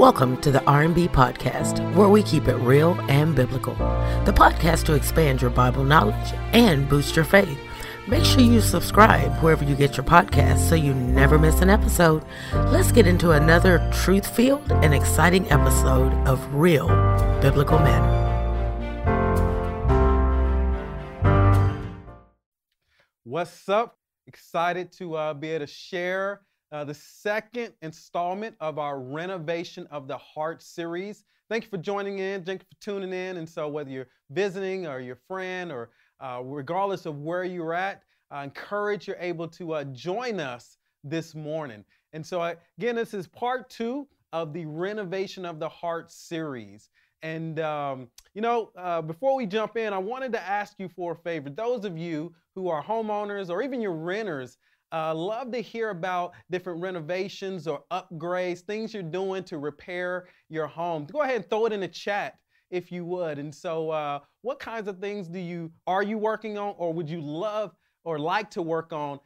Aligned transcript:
Welcome 0.00 0.40
to 0.40 0.50
the 0.50 0.64
R&B 0.64 1.08
podcast, 1.08 1.94
where 1.94 2.08
we 2.08 2.22
keep 2.22 2.48
it 2.48 2.54
real 2.54 2.98
and 3.10 3.36
biblical. 3.36 3.74
The 4.24 4.32
podcast 4.32 4.86
to 4.86 4.94
expand 4.94 5.42
your 5.42 5.50
Bible 5.50 5.84
knowledge 5.84 6.32
and 6.54 6.88
boost 6.88 7.16
your 7.16 7.26
faith. 7.26 7.58
Make 8.08 8.24
sure 8.24 8.40
you 8.40 8.62
subscribe 8.62 9.30
wherever 9.42 9.62
you 9.62 9.76
get 9.76 9.98
your 9.98 10.06
podcasts 10.06 10.66
so 10.70 10.74
you 10.74 10.94
never 10.94 11.38
miss 11.38 11.60
an 11.60 11.68
episode. 11.68 12.24
Let's 12.54 12.92
get 12.92 13.06
into 13.06 13.32
another 13.32 13.90
truth-filled 13.92 14.72
and 14.72 14.94
exciting 14.94 15.52
episode 15.52 16.14
of 16.26 16.54
Real 16.54 16.88
Biblical 17.42 17.78
Manna. 17.78 18.16
What's 23.24 23.68
up? 23.68 23.98
Excited 24.26 24.92
to 24.92 25.16
uh, 25.16 25.34
be 25.34 25.50
able 25.50 25.66
to 25.66 25.70
share 25.70 26.40
uh, 26.72 26.84
the 26.84 26.94
second 26.94 27.72
installment 27.82 28.54
of 28.60 28.78
our 28.78 29.00
Renovation 29.00 29.86
of 29.90 30.06
the 30.06 30.16
Heart 30.18 30.62
series. 30.62 31.24
Thank 31.48 31.64
you 31.64 31.70
for 31.70 31.78
joining 31.78 32.20
in. 32.20 32.44
Thank 32.44 32.62
you 32.62 32.66
for 32.72 32.80
tuning 32.80 33.12
in. 33.12 33.38
And 33.38 33.48
so, 33.48 33.68
whether 33.68 33.90
you're 33.90 34.08
visiting 34.30 34.86
or 34.86 35.00
your 35.00 35.16
friend, 35.16 35.72
or 35.72 35.90
uh, 36.20 36.40
regardless 36.44 37.06
of 37.06 37.18
where 37.18 37.44
you're 37.44 37.74
at, 37.74 38.02
I 38.30 38.44
encourage 38.44 39.08
you're 39.08 39.16
able 39.18 39.48
to 39.48 39.74
uh, 39.74 39.84
join 39.84 40.38
us 40.38 40.76
this 41.02 41.34
morning. 41.34 41.84
And 42.12 42.24
so, 42.24 42.42
again, 42.78 42.94
this 42.96 43.14
is 43.14 43.26
part 43.26 43.68
two 43.68 44.06
of 44.32 44.52
the 44.52 44.66
Renovation 44.66 45.44
of 45.44 45.58
the 45.58 45.68
Heart 45.68 46.10
series. 46.12 46.90
And, 47.22 47.60
um, 47.60 48.08
you 48.34 48.40
know, 48.40 48.70
uh, 48.76 49.02
before 49.02 49.36
we 49.36 49.46
jump 49.46 49.76
in, 49.76 49.92
I 49.92 49.98
wanted 49.98 50.32
to 50.32 50.40
ask 50.40 50.74
you 50.78 50.88
for 50.88 51.12
a 51.12 51.16
favor. 51.16 51.50
Those 51.50 51.84
of 51.84 51.98
you 51.98 52.32
who 52.54 52.68
are 52.68 52.82
homeowners 52.82 53.50
or 53.50 53.62
even 53.62 53.80
your 53.80 53.92
renters, 53.92 54.56
uh, 54.92 55.14
love 55.14 55.52
to 55.52 55.60
hear 55.60 55.90
about 55.90 56.32
different 56.50 56.80
renovations 56.80 57.66
or 57.66 57.84
upgrades, 57.90 58.60
things 58.60 58.92
you're 58.92 59.02
doing 59.02 59.44
to 59.44 59.58
repair 59.58 60.28
your 60.48 60.66
home. 60.66 61.06
Go 61.06 61.22
ahead 61.22 61.36
and 61.36 61.50
throw 61.50 61.66
it 61.66 61.72
in 61.72 61.80
the 61.80 61.88
chat 61.88 62.38
if 62.70 62.90
you 62.92 63.04
would. 63.04 63.38
And 63.38 63.54
so, 63.54 63.90
uh, 63.90 64.20
what 64.42 64.58
kinds 64.58 64.88
of 64.88 64.98
things 64.98 65.28
do 65.28 65.38
you 65.38 65.70
are 65.86 66.02
you 66.02 66.18
working 66.18 66.56
on, 66.58 66.74
or 66.78 66.92
would 66.92 67.08
you 67.08 67.20
love 67.20 67.72
or 68.04 68.18
like 68.18 68.50
to 68.50 68.62
work 68.62 68.92
on 68.92 69.20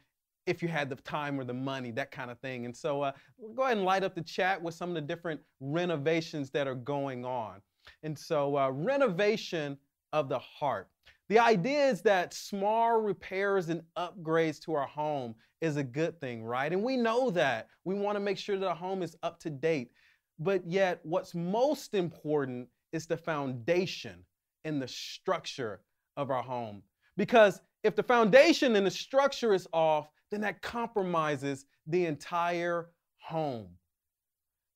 if 0.45 0.61
you 0.61 0.67
had 0.67 0.89
the 0.89 0.95
time 0.97 1.39
or 1.39 1.43
the 1.43 1.53
money, 1.53 1.91
that 1.91 2.11
kind 2.11 2.29
of 2.29 2.39
thing. 2.39 2.65
And 2.65 2.75
so, 2.75 3.01
uh, 3.01 3.11
go 3.55 3.63
ahead 3.63 3.77
and 3.77 3.85
light 3.85 4.03
up 4.03 4.15
the 4.15 4.21
chat 4.21 4.61
with 4.61 4.75
some 4.75 4.89
of 4.89 4.95
the 4.95 5.01
different 5.01 5.41
renovations 5.59 6.51
that 6.51 6.67
are 6.67 6.75
going 6.75 7.25
on. 7.25 7.61
And 8.03 8.17
so, 8.17 8.57
uh, 8.57 8.69
renovation 8.69 9.77
of 10.13 10.29
the 10.29 10.39
heart. 10.39 10.89
The 11.29 11.39
idea 11.39 11.87
is 11.87 12.01
that 12.03 12.33
small 12.33 13.01
repairs 13.01 13.69
and 13.69 13.81
upgrades 13.97 14.59
to 14.61 14.73
our 14.73 14.87
home 14.87 15.35
is 15.61 15.77
a 15.77 15.83
good 15.83 16.19
thing, 16.19 16.43
right? 16.43 16.71
And 16.71 16.83
we 16.83 16.97
know 16.97 17.31
that. 17.31 17.67
We 17.83 17.95
want 17.95 18.15
to 18.15 18.19
make 18.19 18.37
sure 18.37 18.57
that 18.57 18.67
our 18.67 18.75
home 18.75 19.01
is 19.01 19.15
up 19.23 19.39
to 19.39 19.49
date. 19.49 19.91
But 20.37 20.65
yet, 20.67 20.99
what's 21.03 21.33
most 21.33 21.93
important 21.93 22.67
is 22.91 23.07
the 23.07 23.17
foundation 23.17 24.23
and 24.65 24.81
the 24.81 24.87
structure 24.87 25.81
of 26.17 26.29
our 26.29 26.43
home. 26.43 26.83
Because 27.17 27.61
if 27.83 27.95
the 27.95 28.03
foundation 28.03 28.75
and 28.75 28.85
the 28.85 28.91
structure 28.91 29.53
is 29.53 29.67
off, 29.73 30.09
then 30.31 30.41
that 30.41 30.61
compromises 30.61 31.65
the 31.87 32.05
entire 32.05 32.89
home. 33.19 33.67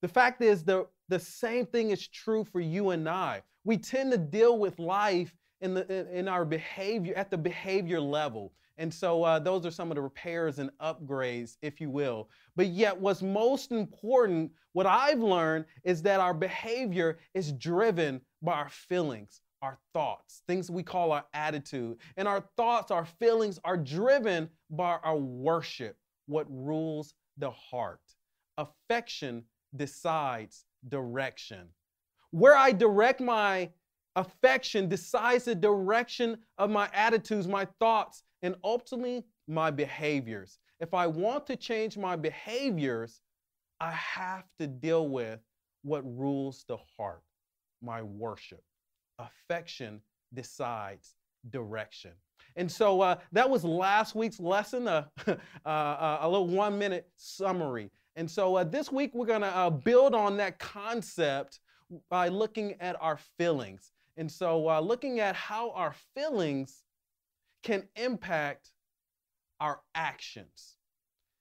The 0.02 0.08
fact 0.08 0.42
is, 0.42 0.64
the, 0.64 0.88
the 1.09 1.20
same 1.20 1.66
thing 1.66 1.92
is 1.92 2.08
true 2.08 2.44
for 2.44 2.59
you 2.59 2.92
and 2.92 3.08
I. 3.08 3.42
We 3.66 3.77
tend 3.77 4.11
to 4.11 4.17
deal 4.17 4.58
with 4.58 4.80
life 4.80 5.33
in, 5.61 5.73
the, 5.73 6.07
in 6.17 6.27
our 6.27 6.45
behavior, 6.45 7.13
at 7.15 7.29
the 7.29 7.38
behavior 7.38 7.99
level. 7.99 8.53
And 8.77 8.93
so 8.93 9.23
uh, 9.23 9.39
those 9.39 9.65
are 9.65 9.71
some 9.71 9.91
of 9.91 9.95
the 9.95 10.02
repairs 10.02 10.57
and 10.57 10.71
upgrades, 10.81 11.57
if 11.61 11.81
you 11.81 11.89
will. 11.89 12.29
But 12.55 12.67
yet, 12.67 12.97
what's 12.97 13.21
most 13.21 13.73
important, 13.73 14.52
what 14.71 14.85
I've 14.85 15.19
learned, 15.19 15.65
is 15.83 16.02
that 16.03 16.21
our 16.21 16.33
behavior 16.33 17.19
is 17.33 17.52
driven 17.52 18.21
by 18.41 18.53
our 18.53 18.69
feelings, 18.69 19.41
our 19.61 19.77
thoughts, 19.93 20.43
things 20.47 20.71
we 20.71 20.81
call 20.81 21.11
our 21.11 21.25
attitude. 21.33 21.97
And 22.15 22.26
our 22.26 22.41
thoughts, 22.55 22.89
our 22.89 23.05
feelings 23.05 23.59
are 23.65 23.76
driven 23.76 24.49
by 24.70 24.97
our 25.03 25.17
worship, 25.17 25.97
what 26.27 26.47
rules 26.49 27.14
the 27.37 27.52
heart. 27.52 27.99
Affection 28.58 29.43
decides 29.76 30.64
direction. 30.87 31.67
Where 32.31 32.55
I 32.55 32.71
direct 32.71 33.20
my 33.20 33.71
affection 34.19 34.87
decides 34.87 35.45
the 35.45 35.55
direction 35.55 36.37
of 36.57 36.69
my 36.69 36.89
attitudes, 36.93 37.47
my 37.47 37.65
thoughts, 37.80 38.23
and 38.41 38.55
ultimately 38.63 39.25
my 39.47 39.71
behaviors. 39.71 40.59
If 40.80 40.93
I 40.93 41.07
want 41.07 41.45
to 41.47 41.55
change 41.55 41.97
my 41.97 42.15
behaviors, 42.15 43.21
I 43.79 43.91
have 43.91 44.43
to 44.59 44.67
deal 44.67 45.08
with 45.08 45.39
what 45.83 46.03
rules 46.05 46.65
the 46.67 46.77
heart, 46.97 47.21
my 47.81 48.02
worship. 48.02 48.61
Affection 49.17 50.02
decides 50.33 51.15
direction. 51.49 52.11
And 52.55 52.71
so 52.71 53.02
uh, 53.02 53.15
that 53.31 53.49
was 53.49 53.63
last 53.63 54.15
week's 54.15 54.39
lesson, 54.39 54.87
uh, 54.87 55.05
uh, 55.27 55.35
uh, 55.65 56.19
a 56.21 56.29
little 56.29 56.47
one 56.47 56.77
minute 56.77 57.09
summary. 57.15 57.91
And 58.15 58.29
so 58.29 58.55
uh, 58.55 58.63
this 58.63 58.91
week 58.91 59.11
we're 59.13 59.25
going 59.25 59.41
to 59.41 59.55
uh, 59.55 59.69
build 59.69 60.13
on 60.13 60.37
that 60.37 60.59
concept 60.59 61.59
by 62.09 62.27
looking 62.27 62.75
at 62.81 63.02
our 63.02 63.17
feelings. 63.37 63.91
And 64.19 64.30
so 64.30 64.80
looking 64.81 65.21
at 65.21 65.33
how 65.33 65.71
our 65.71 65.95
feelings 66.13 66.83
can 67.63 67.87
impact 67.95 68.71
our 69.61 69.80
actions. 69.95 70.75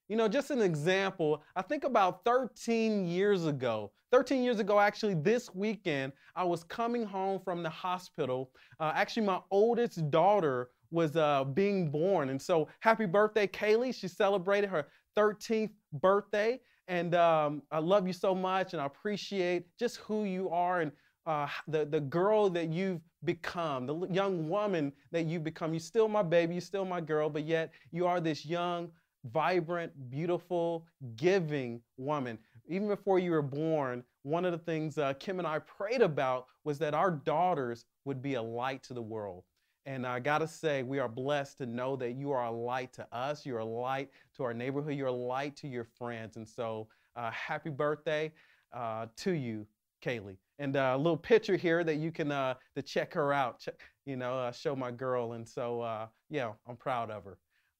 You 0.09 0.17
know, 0.17 0.29
just 0.29 0.53
an 0.53 0.63
example, 0.63 1.43
I 1.57 1.63
think 1.63 1.83
about 1.83 2.25
13 2.25 3.07
years 3.07 3.47
ago, 3.47 3.91
13 4.13 4.43
years 4.43 4.61
ago, 4.61 4.79
actually, 4.79 5.15
this 5.15 5.53
weekend, 5.55 6.13
I 6.37 6.45
was 6.45 6.65
coming 6.65 7.05
home 7.05 7.41
from 7.45 7.63
the 7.63 7.69
hospital. 7.69 8.53
Uh, 8.81 8.93
actually, 8.95 9.27
my 9.27 9.41
oldest 9.51 10.11
daughter 10.11 10.71
was 10.91 11.17
uh, 11.17 11.45
being 11.45 11.91
born. 11.91 12.31
And 12.31 12.41
so, 12.41 12.69
happy 12.81 13.05
birthday, 13.05 13.47
Kaylee. 13.47 13.95
She 13.95 14.09
celebrated 14.09 14.71
her 14.71 14.87
13th 15.17 15.73
birthday. 15.93 16.61
And 16.87 17.15
um, 17.15 17.63
I 17.71 17.81
love 17.81 18.07
you 18.07 18.15
so 18.15 18.35
much, 18.35 18.73
and 18.73 18.81
I 18.81 18.87
appreciate 18.87 19.67
just 19.79 19.99
who 19.99 20.25
you 20.25 20.49
are 20.49 20.81
and 20.81 20.91
uh, 21.29 21.47
the, 21.69 21.85
the 21.85 22.01
girl 22.01 22.49
that 22.49 22.71
you've 22.71 23.03
become, 23.23 23.87
the 23.87 24.09
young 24.11 24.49
woman 24.49 24.91
that 25.13 25.27
you 25.27 25.39
become. 25.39 25.75
You're 25.75 25.81
still 25.81 26.09
my 26.09 26.23
baby, 26.23 26.55
you're 26.55 26.63
still 26.63 26.87
my 26.87 27.03
girl, 27.03 27.29
but 27.29 27.45
yet 27.45 27.71
you 27.93 28.07
are 28.07 28.19
this 28.19 28.47
young, 28.47 28.89
vibrant, 29.31 29.93
beautiful, 30.09 30.87
giving 31.17 31.83
woman. 31.99 32.39
Even 32.67 32.89
before 32.89 33.19
you 33.19 33.33
were 33.33 33.43
born, 33.43 34.03
one 34.23 34.47
of 34.47 34.53
the 34.53 34.59
things 34.59 34.97
uh, 34.97 35.13
Kim 35.15 35.39
and 35.39 35.47
I 35.47 35.59
prayed 35.59 36.01
about 36.01 36.47
was 36.65 36.79
that 36.79 36.95
our 36.95 37.11
daughters 37.11 37.85
would 38.07 38.23
be 38.23 38.35
a 38.35 38.43
light 38.43 38.83
to 38.85 38.95
the 38.95 39.03
world. 39.03 39.45
And 39.85 40.07
I 40.07 40.21
gotta 40.21 40.49
say, 40.49 40.83
we 40.83 40.99
are 40.99 41.09
blessed 41.09 41.59
to 41.59 41.67
know 41.67 41.95
that 41.97 42.13
you 42.13 42.33
are 42.33 42.47
a 42.47 42.51
light 42.51 42.95
to 42.95 43.07
us, 43.15 43.45
you're 43.45 43.59
a 43.59 43.65
light 43.65 44.11
to 44.37 44.45
our 44.45 44.55
neighborhood, 44.55 44.95
you're 44.95 45.09
a 45.09 45.13
light 45.13 45.57
to 45.57 45.69
your 45.69 45.85
friends. 45.85 46.37
And 46.37 46.49
so, 46.49 46.89
uh, 47.17 47.31
happy 47.31 47.71
birthday 47.71 48.33
uh, 48.73 49.07
to 49.17 49.33
you, 49.33 49.67
Kaylee 50.03 50.37
and 50.59 50.77
uh, 50.77 50.93
a 50.95 50.99
little 50.99 51.17
picture 51.17 51.57
here 51.57 51.85
that 51.85 51.97
you 51.97 52.11
can 52.11 52.33
uh, 52.33 52.55
to 52.77 52.83
check 52.83 53.15
her 53.15 53.33
out. 53.33 53.61
Check, 53.61 53.81
you 54.07 54.17
know, 54.17 54.39
uh, 54.39 54.53
show 54.53 54.75
my 54.75 54.91
girl, 54.91 55.33
and 55.33 55.49
so 55.49 55.81
uh, 55.81 56.07
yeah, 56.31 56.53
I'm 56.67 56.77
proud 56.77 57.11
of 57.11 57.25
her, 57.25 57.39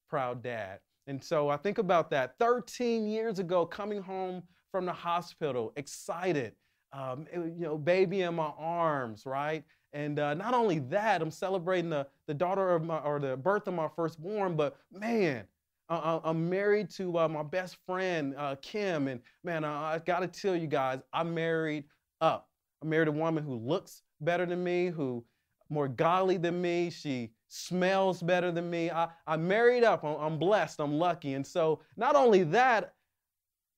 proud 0.09 0.41
dad. 0.41 0.79
And 1.07 1.23
so 1.23 1.49
I 1.49 1.57
think 1.57 1.77
about 1.77 2.09
that. 2.11 2.35
13 2.39 3.07
years 3.07 3.39
ago, 3.39 3.65
coming 3.65 4.01
home 4.01 4.43
from 4.71 4.85
the 4.85 4.93
hospital, 4.93 5.73
excited, 5.75 6.53
um, 6.93 7.25
it, 7.31 7.37
you 7.37 7.65
know, 7.65 7.77
baby 7.77 8.21
in 8.21 8.35
my 8.35 8.51
arms, 8.57 9.25
right? 9.25 9.63
And 9.93 10.19
uh, 10.19 10.35
not 10.35 10.53
only 10.53 10.79
that, 10.79 11.21
I'm 11.21 11.31
celebrating 11.31 11.89
the, 11.89 12.05
the 12.27 12.33
daughter 12.33 12.75
of 12.75 12.83
my, 12.83 12.99
or 12.99 13.19
the 13.19 13.35
birth 13.35 13.67
of 13.67 13.73
my 13.73 13.87
firstborn, 13.95 14.55
but 14.55 14.77
man, 14.91 15.45
I'm 15.89 16.47
married 16.47 16.91
to 16.91 17.17
uh, 17.17 17.27
my 17.27 17.41
best 17.41 17.77
friend, 17.87 18.35
uh, 18.37 18.55
Kim. 18.61 19.07
And 19.07 19.21
man, 19.43 19.63
I, 19.63 19.95
I 19.95 19.99
got 19.99 20.19
to 20.19 20.27
tell 20.27 20.55
you 20.55 20.67
guys, 20.67 20.99
I 21.11 21.23
married 21.23 21.85
up. 22.21 22.48
I 22.81 22.85
married 22.85 23.07
a 23.07 23.11
woman 23.11 23.43
who 23.43 23.55
looks 23.55 24.03
better 24.21 24.45
than 24.45 24.63
me, 24.63 24.87
who 24.87 25.25
more 25.69 25.87
godly 25.87 26.37
than 26.37 26.61
me. 26.61 26.89
She 26.89 27.31
smells 27.47 28.21
better 28.21 28.51
than 28.51 28.69
me. 28.69 28.89
I, 28.89 29.09
I 29.27 29.37
married 29.37 29.83
up. 29.83 30.03
I'm, 30.03 30.15
I'm 30.15 30.39
blessed. 30.39 30.79
I'm 30.79 30.93
lucky. 30.93 31.33
And 31.33 31.45
so 31.45 31.81
not 31.97 32.15
only 32.15 32.43
that, 32.43 32.93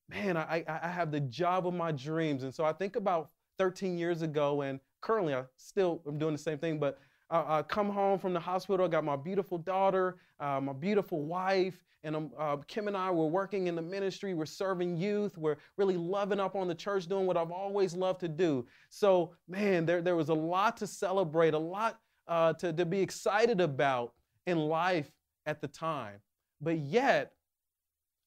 man, 0.08 0.36
I, 0.36 0.64
I 0.66 0.88
have 0.88 1.10
the 1.10 1.20
job 1.20 1.66
of 1.66 1.74
my 1.74 1.92
dreams. 1.92 2.42
And 2.42 2.54
so 2.54 2.64
I 2.64 2.72
think 2.72 2.96
about 2.96 3.30
13 3.58 3.98
years 3.98 4.22
ago, 4.22 4.62
and 4.62 4.80
currently 5.00 5.34
I 5.34 5.44
still 5.56 6.02
am 6.06 6.18
doing 6.18 6.32
the 6.32 6.38
same 6.38 6.58
thing, 6.58 6.78
but 6.78 6.98
I, 7.32 7.62
come 7.62 7.88
home 7.88 8.18
from 8.18 8.34
the 8.34 8.40
hospital. 8.40 8.84
I 8.84 8.88
got 8.88 9.04
my 9.04 9.16
beautiful 9.16 9.58
daughter, 9.58 10.16
uh, 10.38 10.60
my 10.60 10.72
beautiful 10.72 11.24
wife, 11.24 11.82
and 12.04 12.16
um, 12.16 12.30
uh, 12.38 12.56
Kim 12.66 12.88
and 12.88 12.96
I 12.96 13.10
were 13.10 13.26
working 13.26 13.68
in 13.68 13.74
the 13.74 13.82
ministry. 13.82 14.34
We're 14.34 14.44
serving 14.44 14.96
youth. 14.96 15.38
We're 15.38 15.56
really 15.76 15.96
loving 15.96 16.40
up 16.40 16.56
on 16.56 16.68
the 16.68 16.74
church, 16.74 17.06
doing 17.06 17.26
what 17.26 17.36
I've 17.36 17.50
always 17.50 17.94
loved 17.94 18.20
to 18.20 18.28
do. 18.28 18.66
So, 18.90 19.34
man, 19.48 19.86
there, 19.86 20.02
there 20.02 20.16
was 20.16 20.28
a 20.28 20.34
lot 20.34 20.76
to 20.78 20.86
celebrate, 20.86 21.54
a 21.54 21.58
lot 21.58 21.98
uh, 22.28 22.52
to, 22.54 22.72
to 22.72 22.84
be 22.84 23.00
excited 23.00 23.60
about 23.60 24.12
in 24.46 24.58
life 24.58 25.10
at 25.46 25.60
the 25.60 25.68
time. 25.68 26.18
But 26.60 26.78
yet, 26.78 27.32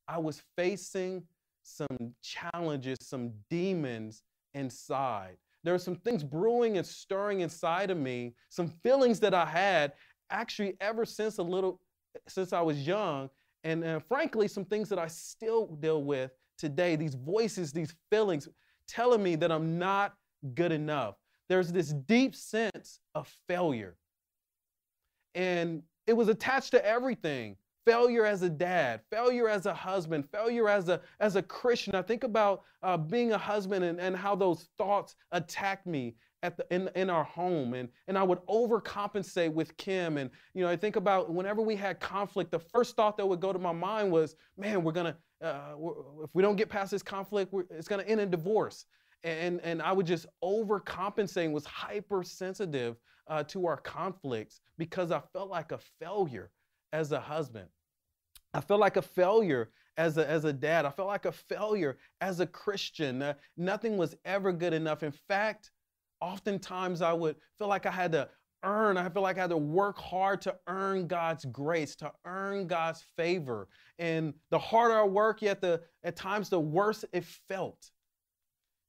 I 0.08 0.20
was 0.20 0.42
facing 0.56 1.24
some 1.64 2.14
challenges, 2.22 3.00
some 3.02 3.34
demons 3.50 4.24
inside. 4.54 5.38
There 5.66 5.74
were 5.74 5.80
some 5.80 5.96
things 5.96 6.24
brewing 6.24 6.78
and 6.78 6.86
stirring 6.86 7.42
inside 7.42 7.90
of 7.90 7.98
me, 7.98 8.36
some 8.50 8.68
feelings 8.68 9.20
that 9.22 9.34
I 9.34 9.48
had 9.48 9.94
actually 10.30 10.78
ever 10.80 11.06
since 11.06 11.40
a 11.40 11.44
little, 11.44 11.82
since 12.28 12.54
I 12.54 12.62
was 12.62 12.86
young, 12.86 13.32
and 13.64 13.84
uh, 13.84 14.00
frankly, 14.00 14.48
some 14.48 14.64
things 14.64 14.90
that 14.90 15.00
I 15.00 15.08
still 15.08 15.66
deal 15.66 16.04
with 16.04 16.30
today. 16.60 16.96
These 16.96 17.16
voices, 17.16 17.74
these 17.74 17.96
feelings 18.12 18.48
telling 18.88 19.24
me 19.24 19.36
that 19.38 19.52
I'm 19.52 19.80
not 19.80 20.14
good 20.54 20.72
enough. 20.72 21.16
There's 21.50 21.72
this 21.72 21.90
deep 21.90 22.36
sense 22.36 23.00
of 23.16 23.28
failure. 23.48 23.98
And 25.34 25.82
it 26.06 26.14
was 26.14 26.28
attached 26.28 26.72
to 26.72 26.86
everything 26.86 27.58
failure 27.86 28.26
as 28.26 28.42
a 28.42 28.50
dad, 28.50 29.02
failure 29.12 29.48
as 29.48 29.66
a 29.66 29.74
husband, 29.74 30.28
failure 30.32 30.68
as 30.68 30.90
a, 30.90 31.00
as 31.20 31.36
a 31.36 31.42
Christian. 31.42 31.96
I 31.96 32.02
think 32.02 32.24
about 32.24 32.64
uh, 32.84 32.98
being 32.98 33.32
a 33.32 33.38
husband 33.38 33.86
and, 33.86 34.00
and 34.00 34.16
how 34.16 34.36
those 34.36 34.68
thoughts 34.78 35.16
attack 35.32 35.86
me 35.86 36.16
at 36.44 36.58
the, 36.58 36.66
in, 36.74 36.90
in 36.96 37.10
our 37.10 37.24
home. 37.24 37.74
And, 37.74 37.90
and 38.08 38.18
I 38.18 38.24
would 38.24 38.40
overcompensate 38.48 39.54
with 39.54 39.76
Kim. 39.78 40.18
And, 40.18 40.30
you 40.54 40.64
know, 40.64 40.70
I 40.70 40.76
think 40.76 40.96
about 40.96 41.32
whenever 41.32 41.62
we 41.62 41.76
had 41.76 42.00
conflict, 42.00 42.52
the 42.52 42.60
first 42.60 42.96
thought 42.96 43.18
that 43.18 43.26
would 43.26 43.40
go 43.40 43.54
to 43.54 43.60
my 43.60 43.72
mind 43.72 44.12
was, 44.12 44.36
man, 44.58 44.84
we're 44.84 44.92
going 44.92 45.14
to, 45.14 45.48
uh, 45.48 45.76
if 46.24 46.30
we 46.34 46.42
don't 46.42 46.56
get 46.56 46.70
past 46.70 46.92
this 46.92 47.04
conflict, 47.04 47.54
it's 47.70 47.88
going 47.88 48.04
to 48.04 48.10
end 48.10 48.22
in 48.22 48.30
divorce. 48.30 48.86
And, 49.24 49.60
and 49.64 49.82
I 49.82 49.92
would 49.92 50.06
just 50.06 50.28
overcompensate 50.44 51.46
and 51.46 51.54
was 51.54 51.66
hypersensitive 51.66 52.98
uh, 53.28 53.44
to 53.44 53.66
our 53.66 53.78
conflicts 53.78 54.62
because 54.78 55.12
I 55.12 55.22
felt 55.34 55.50
like 55.50 55.72
a 55.72 55.80
failure 56.00 56.52
as 56.94 57.12
a 57.12 57.20
husband. 57.20 57.68
I 58.56 58.62
felt 58.62 58.80
like 58.80 58.96
a 58.96 59.02
failure 59.02 59.70
as 59.98 60.18
a, 60.18 60.30
as 60.30 60.46
a 60.46 60.54
dad. 60.54 60.86
I 60.86 60.90
felt 60.90 61.10
like 61.10 61.26
a 61.26 61.32
failure 61.32 61.98
as 62.22 62.40
a 62.40 62.48
Christian. 62.48 63.22
Uh, 63.22 63.34
nothing 63.58 63.98
was 63.98 64.16
ever 64.24 64.54
good 64.54 64.74
enough. 64.74 65.04
In 65.04 65.12
fact, 65.12 65.72
oftentimes 66.22 67.02
I 67.02 67.12
would 67.12 67.36
feel 67.58 67.68
like 67.68 67.86
I 67.86 67.92
had 67.92 68.14
to 68.14 68.30
earn, 68.64 68.98
I 68.98 69.10
feel 69.10 69.22
like 69.22 69.38
I 69.38 69.42
had 69.42 69.50
to 69.50 69.58
work 69.58 69.98
hard 69.98 70.42
to 70.44 70.56
earn 70.68 71.08
God's 71.08 71.44
grace, 71.46 71.96
to 71.98 72.12
earn 72.26 72.68
God's 72.68 73.04
favor. 73.18 73.68
And 74.00 74.34
the 74.52 74.60
harder 74.60 75.00
I 75.00 75.04
work, 75.04 75.42
yet 75.42 75.60
the 75.60 75.82
at 76.04 76.16
times 76.16 76.50
the 76.50 76.60
worse 76.60 77.04
it 77.12 77.26
felt. 77.26 77.92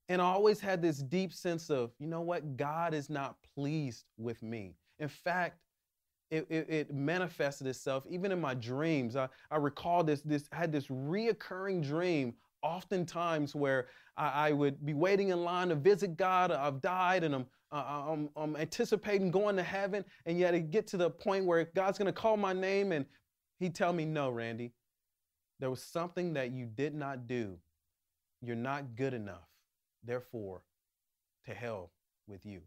And 0.08 0.22
I 0.22 0.26
always 0.26 0.60
had 0.60 0.80
this 0.80 0.98
deep 0.98 1.32
sense 1.32 1.70
of, 1.70 1.90
you 1.98 2.06
know 2.06 2.20
what, 2.20 2.56
God 2.56 2.94
is 2.94 3.10
not 3.10 3.34
pleased 3.56 4.04
with 4.16 4.40
me. 4.42 4.76
In 5.00 5.08
fact, 5.08 5.58
it, 6.31 6.46
it, 6.50 6.67
it, 6.69 6.94
manifested 6.94 7.67
itself 7.67 8.05
even 8.08 8.32
in 8.32 8.40
my 8.40 8.55
dreams. 8.55 9.17
I, 9.17 9.28
I 9.50 9.56
recall 9.56 10.02
this, 10.02 10.23
this 10.23 10.49
had 10.52 10.73
this 10.73 10.88
reoccurring 10.88 11.87
dream 11.87 12.34
oftentimes 12.62 13.55
where 13.55 13.87
I, 14.17 14.49
I, 14.49 14.52
would 14.52 14.84
be 14.84 14.94
waiting 14.94 15.28
in 15.28 15.44
line 15.44 15.69
to 15.69 15.76
visit 15.76 16.17
God. 16.17 16.50
I've 16.50 16.81
died 16.81 17.23
and 17.23 17.34
I'm, 17.34 17.46
uh, 17.70 17.76
I'm, 18.11 18.28
I'm 18.37 18.56
anticipating 18.56 19.31
going 19.31 19.56
to 19.56 19.62
heaven. 19.62 20.05
And 20.25 20.38
yet 20.38 20.55
it 20.55 20.70
get 20.70 20.87
to 20.88 20.96
the 20.96 21.11
point 21.11 21.44
where 21.44 21.69
God's 21.75 21.99
going 21.99 22.06
to 22.06 22.12
call 22.12 22.37
my 22.37 22.52
name 22.52 22.93
and 22.93 23.06
he'd 23.58 23.75
tell 23.75 23.93
me, 23.93 24.05
no, 24.05 24.31
Randy, 24.31 24.72
there 25.61 25.70
was 25.70 25.82
something 25.82 26.32
that 26.34 26.50
you 26.50 26.67
did 26.67 26.94
not 26.94 27.26
do. 27.26 27.56
You're 28.43 28.56
not 28.56 28.96
good 28.96 29.14
enough. 29.14 29.49
Therefore, 30.05 30.62
to 31.46 31.55
hell 31.55 31.90
with 32.26 32.44
you. 32.44 32.61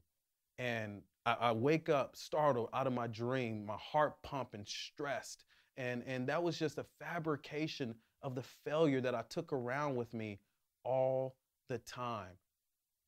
And 0.57 1.01
I, 1.25 1.33
I 1.33 1.51
wake 1.51 1.89
up 1.89 2.15
startled 2.15 2.69
out 2.73 2.87
of 2.87 2.93
my 2.93 3.07
dream, 3.07 3.65
my 3.65 3.77
heart 3.77 4.15
pumping, 4.23 4.65
stressed. 4.65 5.43
And, 5.77 6.03
and 6.05 6.27
that 6.27 6.41
was 6.41 6.57
just 6.57 6.77
a 6.77 6.85
fabrication 6.99 7.95
of 8.21 8.35
the 8.35 8.43
failure 8.65 9.01
that 9.01 9.15
I 9.15 9.23
took 9.29 9.53
around 9.53 9.95
with 9.95 10.13
me 10.13 10.39
all 10.83 11.35
the 11.69 11.77
time. 11.79 12.33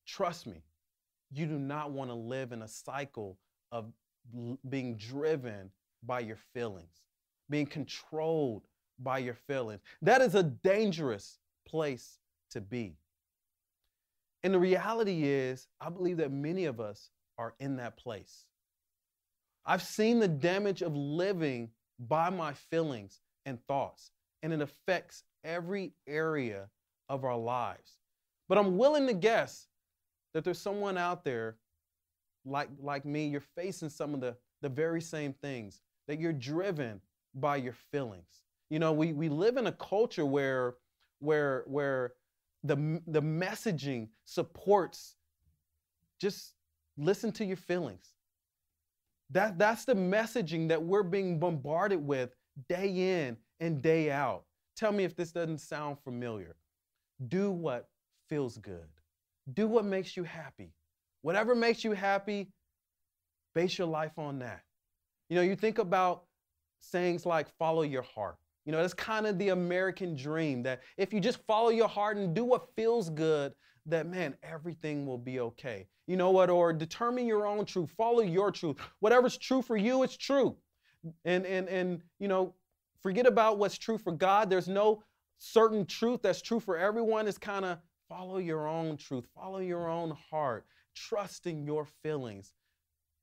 Trust 0.05 0.47
me, 0.47 0.63
you 1.31 1.45
do 1.45 1.59
not 1.59 1.91
want 1.91 2.09
to 2.09 2.15
live 2.15 2.51
in 2.51 2.61
a 2.61 2.67
cycle 2.67 3.37
of 3.71 3.91
being 4.69 4.95
driven 4.95 5.71
by 6.03 6.19
your 6.19 6.37
feelings, 6.53 7.01
being 7.49 7.65
controlled 7.65 8.63
by 8.99 9.17
your 9.17 9.33
feelings. 9.33 9.81
That 10.01 10.21
is 10.21 10.35
a 10.35 10.43
dangerous 10.43 11.39
place 11.67 12.19
to 12.51 12.61
be. 12.61 12.95
And 14.43 14.53
the 14.53 14.59
reality 14.59 15.23
is, 15.23 15.67
I 15.79 15.89
believe 15.89 16.17
that 16.17 16.31
many 16.31 16.65
of 16.65 16.79
us 16.79 17.09
are 17.41 17.55
in 17.59 17.77
that 17.77 17.97
place. 17.97 18.45
I've 19.65 19.81
seen 19.81 20.19
the 20.19 20.27
damage 20.27 20.83
of 20.83 20.95
living 20.95 21.69
by 21.99 22.29
my 22.29 22.53
feelings 22.53 23.19
and 23.47 23.57
thoughts, 23.67 24.11
and 24.43 24.53
it 24.53 24.61
affects 24.61 25.23
every 25.43 25.93
area 26.07 26.69
of 27.09 27.23
our 27.23 27.37
lives. 27.37 27.97
But 28.47 28.59
I'm 28.59 28.77
willing 28.77 29.07
to 29.07 29.13
guess 29.13 29.67
that 30.33 30.43
there's 30.43 30.61
someone 30.61 30.99
out 30.99 31.23
there 31.23 31.57
like, 32.45 32.69
like 32.79 33.05
me, 33.05 33.27
you're 33.27 33.41
facing 33.55 33.89
some 33.89 34.13
of 34.13 34.21
the, 34.21 34.35
the 34.61 34.69
very 34.69 35.01
same 35.01 35.33
things, 35.33 35.81
that 36.07 36.19
you're 36.19 36.33
driven 36.33 37.01
by 37.33 37.55
your 37.55 37.75
feelings. 37.91 38.43
You 38.69 38.79
know, 38.79 38.93
we, 38.93 39.13
we 39.13 39.29
live 39.29 39.57
in 39.57 39.65
a 39.67 39.71
culture 39.71 40.25
where, 40.25 40.75
where, 41.19 41.63
where 41.65 42.13
the, 42.63 43.01
the 43.07 43.21
messaging 43.21 44.09
supports 44.25 45.15
just 46.19 46.53
Listen 47.01 47.31
to 47.33 47.45
your 47.45 47.57
feelings. 47.57 48.13
That, 49.31 49.57
that's 49.57 49.85
the 49.85 49.95
messaging 49.95 50.67
that 50.69 50.81
we're 50.81 51.03
being 51.03 51.39
bombarded 51.39 52.05
with 52.05 52.35
day 52.69 53.25
in 53.25 53.37
and 53.59 53.81
day 53.81 54.11
out. 54.11 54.43
Tell 54.75 54.91
me 54.91 55.03
if 55.03 55.15
this 55.15 55.31
doesn't 55.31 55.59
sound 55.59 55.97
familiar. 56.03 56.55
Do 57.27 57.51
what 57.51 57.89
feels 58.29 58.57
good, 58.57 58.87
do 59.53 59.67
what 59.67 59.83
makes 59.83 60.15
you 60.15 60.23
happy. 60.23 60.73
Whatever 61.23 61.53
makes 61.55 61.83
you 61.83 61.91
happy, 61.91 62.51
base 63.53 63.77
your 63.77 63.87
life 63.87 64.17
on 64.17 64.39
that. 64.39 64.61
You 65.29 65.35
know, 65.35 65.43
you 65.43 65.55
think 65.55 65.77
about 65.77 66.23
sayings 66.79 67.25
like 67.25 67.47
follow 67.57 67.83
your 67.83 68.01
heart. 68.01 68.37
You 68.65 68.71
know, 68.71 68.79
that's 68.79 68.93
kind 68.93 69.25
of 69.25 69.37
the 69.39 69.49
American 69.49 70.15
dream 70.15 70.63
that 70.63 70.81
if 70.97 71.13
you 71.13 71.19
just 71.19 71.39
follow 71.47 71.69
your 71.69 71.87
heart 71.87 72.17
and 72.17 72.35
do 72.35 72.43
what 72.43 72.67
feels 72.75 73.09
good, 73.09 73.53
that 73.85 74.07
man, 74.07 74.35
everything 74.43 75.05
will 75.05 75.17
be 75.17 75.39
okay. 75.39 75.87
You 76.07 76.17
know 76.17 76.31
what? 76.31 76.49
Or 76.49 76.73
determine 76.73 77.25
your 77.25 77.45
own 77.47 77.65
truth, 77.65 77.91
follow 77.97 78.21
your 78.21 78.51
truth. 78.51 78.77
Whatever's 78.99 79.37
true 79.37 79.61
for 79.61 79.77
you, 79.77 80.03
it's 80.03 80.17
true. 80.17 80.55
And 81.25 81.45
and 81.45 81.67
and 81.67 82.01
you 82.19 82.27
know, 82.27 82.53
forget 83.01 83.25
about 83.25 83.57
what's 83.57 83.77
true 83.77 83.97
for 83.97 84.11
God. 84.11 84.49
There's 84.49 84.67
no 84.67 85.03
certain 85.39 85.85
truth 85.85 86.21
that's 86.21 86.41
true 86.41 86.59
for 86.59 86.77
everyone. 86.77 87.27
It's 87.27 87.37
kind 87.37 87.65
of 87.65 87.79
follow 88.07 88.37
your 88.37 88.67
own 88.67 88.97
truth, 88.97 89.25
follow 89.33 89.59
your 89.59 89.89
own 89.89 90.15
heart, 90.29 90.65
trusting 90.95 91.65
your 91.65 91.85
feelings. 92.03 92.53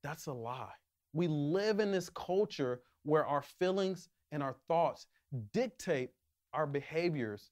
That's 0.03 0.25
a 0.27 0.33
lie. 0.33 0.73
We 1.13 1.27
live 1.27 1.79
in 1.79 1.91
this 1.91 2.09
culture 2.09 2.81
where 3.03 3.25
our 3.25 3.41
feelings 3.41 4.09
and 4.31 4.43
our 4.43 4.55
thoughts 4.67 5.07
dictate 5.53 6.09
our 6.53 6.67
behaviors, 6.67 7.51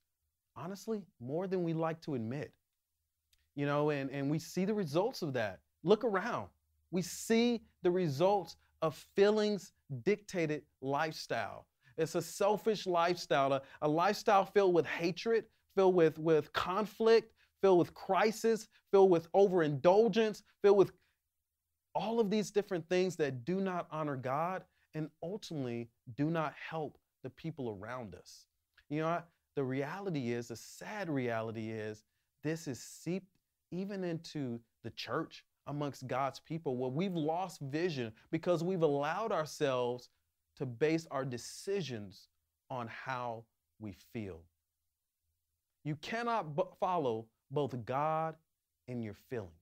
honestly, 0.56 1.02
more 1.20 1.46
than 1.46 1.62
we 1.62 1.72
like 1.72 2.00
to 2.02 2.14
admit 2.14 2.52
you 3.58 3.66
know, 3.66 3.90
and, 3.90 4.08
and 4.12 4.30
we 4.30 4.38
see 4.38 4.64
the 4.64 4.72
results 4.72 5.20
of 5.20 5.32
that. 5.32 5.58
Look 5.82 6.04
around. 6.04 6.46
We 6.92 7.02
see 7.02 7.60
the 7.82 7.90
results 7.90 8.54
of 8.82 8.94
feelings 9.16 9.72
dictated 10.04 10.62
lifestyle. 10.80 11.66
It's 11.96 12.14
a 12.14 12.22
selfish 12.22 12.86
lifestyle, 12.86 13.52
a, 13.52 13.62
a 13.82 13.88
lifestyle 13.88 14.44
filled 14.44 14.74
with 14.74 14.86
hatred, 14.86 15.46
filled 15.74 15.96
with, 15.96 16.20
with 16.20 16.52
conflict, 16.52 17.32
filled 17.60 17.80
with 17.80 17.92
crisis, 17.94 18.68
filled 18.92 19.10
with 19.10 19.26
overindulgence, 19.34 20.44
filled 20.62 20.76
with 20.76 20.92
all 21.96 22.20
of 22.20 22.30
these 22.30 22.52
different 22.52 22.88
things 22.88 23.16
that 23.16 23.44
do 23.44 23.60
not 23.60 23.88
honor 23.90 24.14
God 24.14 24.62
and 24.94 25.10
ultimately 25.20 25.88
do 26.16 26.30
not 26.30 26.54
help 26.70 26.96
the 27.24 27.30
people 27.30 27.76
around 27.82 28.14
us. 28.14 28.46
You 28.88 29.00
know, 29.00 29.20
the 29.56 29.64
reality 29.64 30.30
is, 30.30 30.46
the 30.46 30.56
sad 30.56 31.10
reality 31.10 31.72
is, 31.72 32.04
this 32.44 32.68
is 32.68 32.80
seeped 32.80 33.26
even 33.70 34.04
into 34.04 34.60
the 34.84 34.90
church 34.90 35.44
amongst 35.66 36.06
God's 36.06 36.40
people 36.40 36.76
where 36.76 36.90
we've 36.90 37.14
lost 37.14 37.60
vision 37.60 38.12
because 38.30 38.64
we've 38.64 38.82
allowed 38.82 39.32
ourselves 39.32 40.08
to 40.56 40.66
base 40.66 41.06
our 41.10 41.24
decisions 41.24 42.28
on 42.70 42.88
how 42.88 43.44
we 43.78 43.94
feel. 44.12 44.40
You 45.84 45.96
cannot 45.96 46.56
b- 46.56 46.62
follow 46.80 47.26
both 47.50 47.74
God 47.84 48.34
and 48.88 49.04
your 49.04 49.14
feelings. 49.30 49.52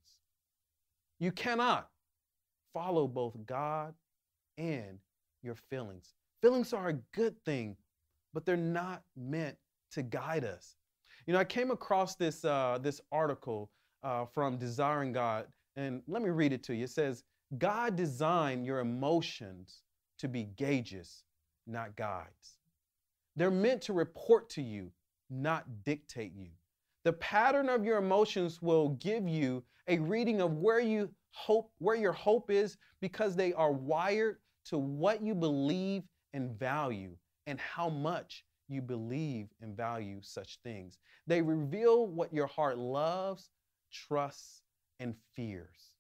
You 1.19 1.33
cannot 1.33 1.89
follow 2.73 3.07
both 3.07 3.35
God 3.47 3.95
and 4.59 4.99
your 5.43 5.55
feelings. 5.55 6.15
Feelings 6.43 6.73
are 6.73 6.89
a 6.89 6.95
good 7.15 7.43
thing, 7.45 7.77
but 8.33 8.45
they're 8.45 8.57
not 8.57 9.03
meant 9.17 9.57
to 9.93 10.03
guide 10.03 10.45
us. 10.45 10.77
You 11.27 11.33
know, 11.33 11.41
I 11.41 11.45
came 11.45 11.71
across 11.71 12.17
this, 12.17 12.45
uh, 12.45 12.79
this 12.81 13.01
article 13.11 13.71
uh, 14.07 14.25
from 14.25 14.57
Desiring 14.57 15.13
God. 15.13 15.47
And 15.75 16.01
let 16.07 16.23
me 16.23 16.31
read 16.31 16.53
it 16.53 16.63
to 16.65 16.75
you. 16.75 16.85
It 16.85 16.91
says, 16.91 17.25
God 17.59 17.97
designed 17.97 18.65
your 18.65 18.79
emotions 18.79 19.83
to 20.19 20.29
be 20.29 20.45
gauges, 20.57 21.25
not 21.67 21.97
guides. 21.97 22.59
They're 23.35 23.51
meant 23.51 23.83
to 23.83 23.93
report 23.93 24.49
to 24.51 24.63
you, 24.63 24.93
not 25.29 25.65
dictate 25.85 26.33
you. 26.35 26.51
The 27.05 27.15
pattern 27.15 27.69
of 27.69 27.85
your 27.85 27.99
emotions 27.99 28.63
will 28.63 28.91
give 28.91 29.29
you 29.29 29.65
a 29.89 29.99
reading 29.99 30.41
of 30.41 30.55
where 30.55 30.81
you 30.81 31.11
hope, 31.31 31.71
where 31.79 31.97
your 31.97 32.13
hope 32.13 32.51
is, 32.51 32.77
because 33.01 33.35
they 33.35 33.53
are 33.53 33.73
wired 33.73 34.39
to 34.67 34.79
what 34.79 35.21
you 35.21 35.35
believe 35.35 36.05
and 36.33 36.57
value 36.59 37.11
and 37.47 37.61
how 37.61 37.89
much 37.89 38.45
you 38.69 38.83
believe 38.83 39.49
and 39.61 39.77
value 39.77 40.19
such 40.23 40.59
things. 40.65 40.99
They 41.27 41.43
reveal 41.43 42.07
what 42.07 42.33
your 42.33 42.47
heart 42.47 42.79
loves, 42.79 43.51
trusts, 44.09 44.63
and 45.01 45.15
fears. 45.35 45.93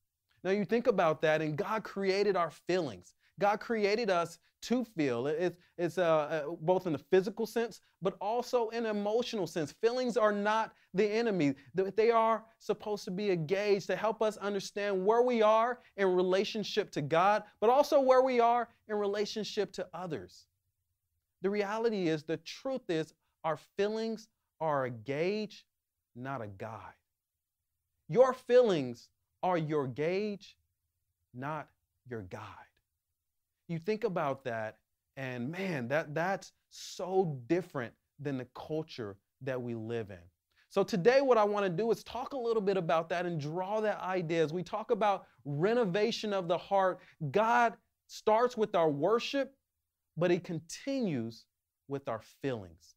Now, 0.45 0.51
you 0.51 0.65
think 0.65 0.87
about 0.87 1.21
that, 1.23 1.43
and 1.43 1.57
God 1.57 1.83
created 1.83 2.37
our 2.37 2.51
feelings. 2.51 3.15
God 3.39 3.61
created 3.61 4.11
us 4.11 4.39
to 4.63 4.85
feel. 4.85 5.27
It's, 5.27 5.57
it's 5.77 5.99
uh, 5.99 6.03
uh, 6.03 6.43
both 6.61 6.87
in 6.87 6.93
the 6.93 6.99
physical 6.99 7.47
sense, 7.47 7.81
but 8.01 8.17
also 8.21 8.69
in 8.71 8.87
emotional 8.87 9.47
sense. 9.47 9.73
Feelings 9.73 10.17
are 10.17 10.33
not 10.33 10.73
the 10.95 11.05
enemy. 11.05 11.55
They 11.75 12.11
are 12.11 12.45
supposed 12.59 13.05
to 13.05 13.11
be 13.11 13.31
a 13.31 13.37
gauge 13.37 13.87
to 13.87 13.97
help 13.97 14.23
us 14.23 14.37
understand 14.39 15.05
where 15.05 15.23
we 15.23 15.43
are 15.43 15.81
in 15.97 16.15
relationship 16.15 16.91
to 16.93 17.03
God, 17.03 17.43
but 17.61 17.71
also 17.71 18.01
where 18.01 18.23
we 18.23 18.41
are 18.41 18.69
in 18.89 18.97
relationship 18.97 19.73
to 19.75 19.87
others. 19.93 20.47
The 21.43 21.51
reality 21.51 22.09
is, 22.09 22.25
the 22.25 22.39
truth 22.39 22.89
is, 22.89 23.13
our 23.45 23.59
feelings 23.77 24.29
are 24.61 24.87
a 24.87 24.91
gauge, 24.91 25.67
not 26.15 26.41
a 26.41 26.49
guide. 26.49 26.95
Your 28.09 28.33
feelings 28.33 29.09
are 29.43 29.59
your 29.59 29.87
gauge, 29.87 30.57
not 31.35 31.69
your 32.09 32.23
guide. 32.23 32.43
You 33.69 33.79
think 33.79 34.05
about 34.05 34.45
that, 34.45 34.79
and 35.17 35.51
man, 35.51 35.89
that, 35.89 36.15
that's 36.15 36.53
so 36.71 37.41
different 37.49 37.93
than 38.21 38.39
the 38.39 38.47
culture 38.55 39.17
that 39.43 39.61
we 39.61 39.75
live 39.75 40.11
in. 40.11 40.19
So, 40.69 40.83
today, 40.83 41.21
what 41.21 41.39
I 41.39 41.45
want 41.45 41.65
to 41.65 41.71
do 41.71 41.91
is 41.91 42.05
talk 42.05 42.33
a 42.33 42.39
little 42.39 42.61
bit 42.61 42.77
about 42.77 43.09
that 43.09 43.25
and 43.25 43.41
draw 43.41 43.81
that 43.81 44.01
idea. 44.01 44.43
As 44.43 44.53
we 44.53 44.63
talk 44.63 44.91
about 44.91 45.27
renovation 45.45 46.33
of 46.33 46.49
the 46.49 46.59
heart, 46.59 46.99
God 47.31 47.75
starts 48.09 48.57
with 48.57 48.75
our 48.75 48.91
worship, 48.91 49.55
but 50.17 50.31
He 50.31 50.39
continues 50.39 51.47
with 51.89 52.09
our 52.09 52.21
feelings. 52.43 52.96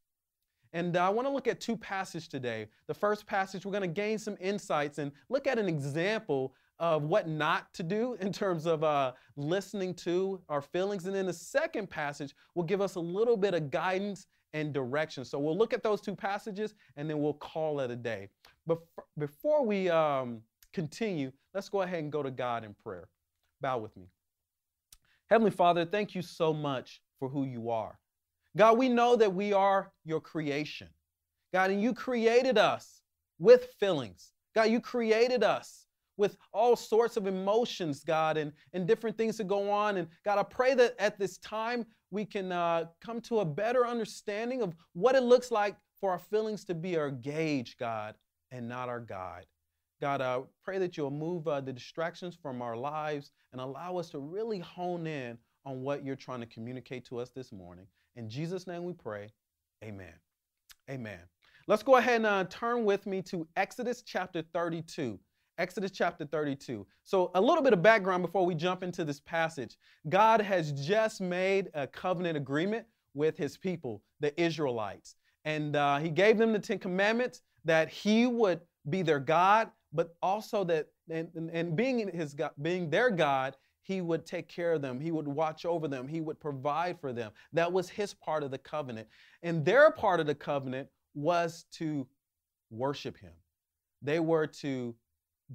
And 0.73 0.95
I 0.97 1.09
want 1.09 1.27
to 1.27 1.31
look 1.31 1.47
at 1.47 1.59
two 1.59 1.75
passages 1.77 2.27
today. 2.27 2.67
The 2.87 2.93
first 2.93 3.25
passage, 3.25 3.65
we're 3.65 3.71
going 3.71 3.81
to 3.81 3.87
gain 3.87 4.19
some 4.19 4.37
insights 4.39 4.99
and 4.99 5.11
look 5.29 5.47
at 5.47 5.57
an 5.57 5.67
example 5.67 6.53
of 6.77 7.03
what 7.03 7.27
not 7.27 7.73
to 7.73 7.83
do 7.83 8.13
in 8.21 8.31
terms 8.31 8.65
of 8.65 8.83
uh, 8.83 9.13
listening 9.35 9.93
to 9.93 10.41
our 10.49 10.61
feelings. 10.61 11.05
And 11.05 11.15
then 11.15 11.25
the 11.25 11.33
second 11.33 11.89
passage 11.89 12.35
will 12.55 12.63
give 12.63 12.81
us 12.81 12.95
a 12.95 12.99
little 12.99 13.37
bit 13.37 13.53
of 13.53 13.71
guidance 13.71 14.27
and 14.53 14.73
direction. 14.73 15.25
So 15.25 15.37
we'll 15.39 15.57
look 15.57 15.73
at 15.73 15.83
those 15.83 16.01
two 16.01 16.15
passages 16.15 16.73
and 16.97 17.09
then 17.09 17.21
we'll 17.21 17.33
call 17.33 17.79
it 17.81 17.91
a 17.91 17.95
day. 17.95 18.29
But 18.65 18.79
before 19.17 19.65
we 19.65 19.89
um, 19.89 20.41
continue, 20.73 21.31
let's 21.53 21.69
go 21.69 21.81
ahead 21.81 21.99
and 22.03 22.11
go 22.11 22.23
to 22.23 22.31
God 22.31 22.63
in 22.63 22.75
prayer. 22.83 23.07
Bow 23.61 23.79
with 23.79 23.95
me. 23.97 24.05
Heavenly 25.29 25.51
Father, 25.51 25.85
thank 25.85 26.15
you 26.15 26.21
so 26.21 26.53
much 26.53 27.01
for 27.19 27.29
who 27.29 27.43
you 27.45 27.69
are. 27.69 27.99
God, 28.57 28.77
we 28.77 28.89
know 28.89 29.15
that 29.15 29.33
we 29.33 29.53
are 29.53 29.91
your 30.05 30.19
creation. 30.19 30.89
God, 31.53 31.71
and 31.71 31.81
you 31.81 31.93
created 31.93 32.57
us 32.57 33.01
with 33.37 33.69
feelings. 33.79 34.31
God, 34.55 34.69
you 34.69 34.79
created 34.79 35.43
us 35.43 35.85
with 36.17 36.37
all 36.51 36.75
sorts 36.75 37.15
of 37.15 37.27
emotions, 37.27 38.03
God, 38.03 38.37
and, 38.37 38.51
and 38.73 38.85
different 38.85 39.17
things 39.17 39.37
that 39.37 39.47
go 39.47 39.71
on. 39.71 39.97
And 39.97 40.07
God, 40.25 40.37
I 40.37 40.43
pray 40.43 40.73
that 40.75 40.95
at 40.99 41.17
this 41.17 41.37
time 41.37 41.85
we 42.11 42.25
can 42.25 42.51
uh, 42.51 42.85
come 42.99 43.21
to 43.21 43.39
a 43.39 43.45
better 43.45 43.87
understanding 43.87 44.61
of 44.61 44.75
what 44.93 45.15
it 45.15 45.23
looks 45.23 45.49
like 45.49 45.77
for 45.99 46.11
our 46.11 46.19
feelings 46.19 46.65
to 46.65 46.75
be 46.75 46.97
our 46.97 47.09
gauge, 47.09 47.77
God, 47.79 48.15
and 48.51 48.67
not 48.67 48.89
our 48.89 48.99
guide. 48.99 49.45
God, 50.01 50.21
I 50.21 50.41
pray 50.63 50.77
that 50.79 50.97
you'll 50.97 51.11
move 51.11 51.47
uh, 51.47 51.61
the 51.61 51.73
distractions 51.73 52.35
from 52.41 52.61
our 52.61 52.75
lives 52.75 53.31
and 53.51 53.61
allow 53.61 53.97
us 53.97 54.09
to 54.11 54.19
really 54.19 54.59
hone 54.59 55.07
in 55.07 55.37
on 55.65 55.81
what 55.81 56.05
you're 56.05 56.15
trying 56.15 56.39
to 56.39 56.45
communicate 56.45 57.05
to 57.05 57.19
us 57.19 57.29
this 57.29 57.51
morning. 57.51 57.85
In 58.15 58.29
Jesus' 58.29 58.67
name 58.67 58.83
we 58.83 58.93
pray. 58.93 59.29
Amen. 59.83 60.13
Amen. 60.89 61.19
Let's 61.67 61.83
go 61.83 61.97
ahead 61.97 62.17
and 62.17 62.25
uh, 62.25 62.45
turn 62.49 62.83
with 62.83 63.05
me 63.05 63.21
to 63.23 63.47
Exodus 63.55 64.01
chapter 64.01 64.41
32. 64.53 65.19
Exodus 65.59 65.91
chapter 65.91 66.25
32. 66.25 66.87
So, 67.03 67.31
a 67.35 67.41
little 67.41 67.61
bit 67.61 67.73
of 67.73 67.83
background 67.83 68.23
before 68.23 68.45
we 68.45 68.55
jump 68.55 68.81
into 68.81 69.03
this 69.03 69.19
passage. 69.19 69.77
God 70.07 70.41
has 70.41 70.71
just 70.71 71.21
made 71.21 71.69
a 71.73 71.85
covenant 71.85 72.37
agreement 72.37 72.85
with 73.13 73.37
his 73.37 73.57
people, 73.57 74.01
the 74.19 74.39
Israelites. 74.41 75.15
And 75.45 75.75
uh, 75.75 75.99
he 75.99 76.09
gave 76.09 76.37
them 76.37 76.53
the 76.53 76.59
Ten 76.59 76.79
Commandments 76.79 77.41
that 77.65 77.89
he 77.89 78.25
would 78.25 78.61
be 78.89 79.01
their 79.01 79.19
God, 79.19 79.69
but 79.93 80.15
also 80.21 80.63
that, 80.63 80.87
and, 81.09 81.29
and 81.51 81.75
being, 81.75 82.07
his 82.07 82.33
God, 82.33 82.51
being 82.61 82.89
their 82.89 83.09
God, 83.09 83.55
he 83.89 84.01
would 84.01 84.25
take 84.25 84.47
care 84.47 84.73
of 84.73 84.81
them. 84.81 85.01
He 85.01 85.11
would 85.11 85.27
watch 85.27 85.65
over 85.65 85.87
them. 85.87 86.07
He 86.07 86.21
would 86.21 86.39
provide 86.39 86.99
for 87.01 87.11
them. 87.11 87.31
That 87.51 87.71
was 87.71 87.89
his 87.89 88.13
part 88.13 88.43
of 88.43 88.51
the 88.51 88.57
covenant. 88.57 89.07
And 89.43 89.65
their 89.65 89.91
part 89.91 90.19
of 90.19 90.27
the 90.27 90.35
covenant 90.35 90.87
was 91.15 91.65
to 91.73 92.07
worship 92.69 93.17
him. 93.17 93.33
They 94.01 94.19
were 94.19 94.47
to 94.47 94.95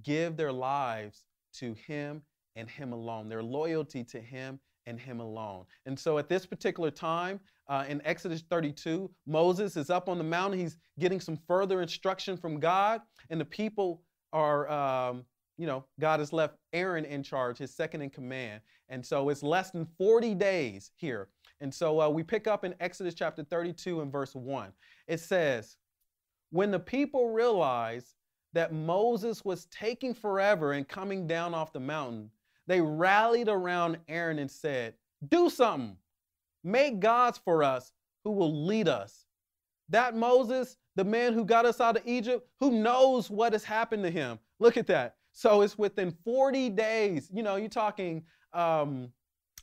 give 0.03 0.37
their 0.37 0.53
lives 0.53 1.25
to 1.55 1.75
Him 1.75 2.23
and 2.57 2.69
Him 2.69 2.93
alone, 2.93 3.29
their 3.29 3.43
loyalty 3.43 4.05
to 4.05 4.21
Him 4.21 4.59
and 4.87 4.99
Him 4.99 5.21
alone. 5.21 5.65
And 5.87 5.99
so 5.99 6.19
at 6.19 6.29
this 6.29 6.45
particular 6.45 6.91
time, 6.91 7.41
uh, 7.69 7.85
in 7.89 8.03
Exodus 8.05 8.43
32, 8.51 9.11
Moses 9.27 9.77
is 9.77 9.89
up 9.89 10.09
on 10.09 10.19
the 10.19 10.25
mountain. 10.25 10.59
He's 10.59 10.77
getting 10.99 11.21
some 11.21 11.39
further 11.47 11.81
instruction 11.81 12.37
from 12.37 12.61
God, 12.61 13.01
and 13.31 13.41
the 13.41 13.45
people 13.45 14.03
are, 14.33 14.69
um, 14.69 15.25
you 15.57 15.67
know, 15.67 15.85
God 16.01 16.21
has 16.21 16.33
left 16.33 16.57
Aaron 16.73 17.05
in 17.05 17.23
charge, 17.23 17.59
his 17.59 17.73
second 17.73 18.03
in 18.03 18.11
command. 18.11 18.61
And 18.89 19.05
so 19.05 19.29
it's 19.29 19.43
less 19.43 19.71
than 19.71 19.87
40 19.99 20.35
days 20.35 20.91
here. 20.97 21.29
And 21.61 21.73
so 21.73 22.01
uh, 22.01 22.09
we 22.09 22.23
pick 22.23 22.47
up 22.47 22.65
in 22.65 22.75
Exodus 22.81 23.15
chapter 23.15 23.45
32 23.45 24.01
and 24.01 24.11
verse 24.11 24.35
1. 24.35 24.73
It 25.07 25.21
says, 25.21 25.77
When 26.51 26.71
the 26.71 26.81
people 26.81 27.31
realized 27.31 28.15
that 28.53 28.73
Moses 28.73 29.45
was 29.45 29.67
taking 29.67 30.15
forever 30.15 30.73
and 30.73 30.89
coming 30.89 31.27
down 31.27 31.55
off 31.55 31.73
the 31.73 31.81
mountain, 31.81 32.31
they 32.67 32.81
rallied 32.81 33.49
around 33.49 33.99
Aaron 34.09 34.39
and 34.39 34.51
said, 34.51 34.95
Do 35.29 35.49
something. 35.49 35.97
Make 36.65 36.99
gods 36.99 37.39
for 37.39 37.63
us 37.63 37.93
who 38.25 38.33
will 38.33 38.67
lead 38.67 38.89
us. 38.89 39.27
That 39.91 40.17
Moses, 40.17 40.79
the 40.97 41.05
man 41.05 41.35
who 41.35 41.45
got 41.45 41.67
us 41.67 41.81
out 41.81 41.97
of 41.97 42.07
Egypt, 42.07 42.49
who 42.59 42.71
knows 42.71 43.31
what 43.31 43.53
has 43.53 43.65
happened 43.65 44.03
to 44.05 44.11
him? 44.11 44.39
Look 44.59 44.77
at 44.77 44.87
that. 44.87 45.17
So 45.35 45.63
it's 45.63 45.77
within 45.77 46.13
40 46.25 46.71
days, 46.71 47.29
you 47.35 47.43
know, 47.43 47.57
you're 47.57 47.69
talking 47.69 48.23
um, 48.53 49.11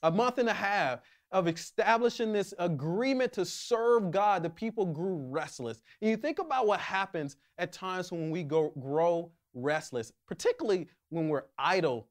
a 0.03 0.11
month 0.11 0.37
and 0.37 0.49
a 0.49 0.53
half 0.53 0.99
of 1.31 1.47
establishing 1.47 2.33
this 2.33 2.53
agreement 2.59 3.31
to 3.33 3.45
serve 3.45 4.11
God, 4.11 4.43
the 4.43 4.49
people 4.49 4.85
grew 4.85 5.15
restless. 5.15 5.81
And 6.01 6.11
you 6.11 6.17
think 6.17 6.39
about 6.39 6.67
what 6.67 6.81
happens 6.81 7.37
at 7.57 7.71
times 7.71 8.11
when 8.11 8.29
we 8.29 8.43
go, 8.43 8.73
grow 8.81 9.31
restless, 9.53 10.11
particularly 10.27 10.89
when 11.09 11.29
we're 11.29 11.45
idle 11.57 12.09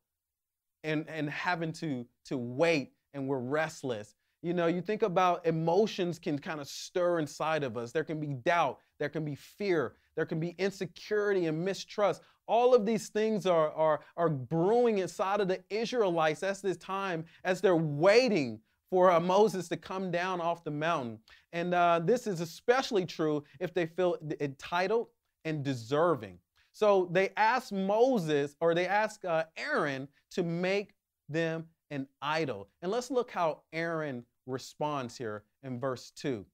and, 0.82 1.04
and 1.06 1.28
having 1.28 1.72
to, 1.74 2.06
to 2.24 2.38
wait 2.38 2.92
and 3.12 3.28
we're 3.28 3.40
restless. 3.40 4.14
You 4.42 4.54
know, 4.54 4.68
you 4.68 4.80
think 4.80 5.02
about 5.02 5.44
emotions 5.46 6.18
can 6.18 6.38
kind 6.38 6.62
of 6.62 6.66
stir 6.66 7.18
inside 7.18 7.62
of 7.62 7.76
us. 7.76 7.92
There 7.92 8.04
can 8.04 8.20
be 8.20 8.28
doubt, 8.28 8.78
there 8.98 9.10
can 9.10 9.22
be 9.22 9.34
fear, 9.34 9.96
there 10.16 10.24
can 10.24 10.40
be 10.40 10.54
insecurity 10.58 11.44
and 11.44 11.62
mistrust. 11.62 12.22
All 12.50 12.74
of 12.74 12.84
these 12.84 13.10
things 13.10 13.46
are, 13.46 13.70
are, 13.74 14.00
are 14.16 14.28
brewing 14.28 14.98
inside 14.98 15.40
of 15.40 15.46
the 15.46 15.62
Israelites 15.70 16.42
at 16.42 16.60
this 16.62 16.76
time 16.76 17.24
as 17.44 17.60
they're 17.60 17.76
waiting 17.76 18.58
for 18.90 19.12
uh, 19.12 19.20
Moses 19.20 19.68
to 19.68 19.76
come 19.76 20.10
down 20.10 20.40
off 20.40 20.64
the 20.64 20.70
mountain. 20.72 21.20
And 21.52 21.72
uh, 21.72 22.00
this 22.02 22.26
is 22.26 22.40
especially 22.40 23.06
true 23.06 23.44
if 23.60 23.72
they 23.72 23.86
feel 23.86 24.16
entitled 24.40 25.06
and 25.44 25.62
deserving. 25.62 26.38
So 26.72 27.08
they 27.12 27.30
ask 27.36 27.70
Moses, 27.70 28.56
or 28.60 28.74
they 28.74 28.88
ask 28.88 29.24
uh, 29.24 29.44
Aaron 29.56 30.08
to 30.32 30.42
make 30.42 30.94
them 31.28 31.66
an 31.92 32.08
idol. 32.20 32.68
And 32.82 32.90
let's 32.90 33.12
look 33.12 33.30
how 33.30 33.62
Aaron 33.72 34.24
responds 34.46 35.16
here 35.16 35.44
in 35.62 35.78
verse 35.78 36.10
2. 36.16 36.44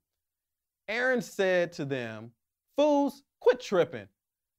Aaron 0.88 1.22
said 1.22 1.72
to 1.72 1.86
them, 1.86 2.32
Fools, 2.76 3.22
quit 3.40 3.60
tripping. 3.60 4.08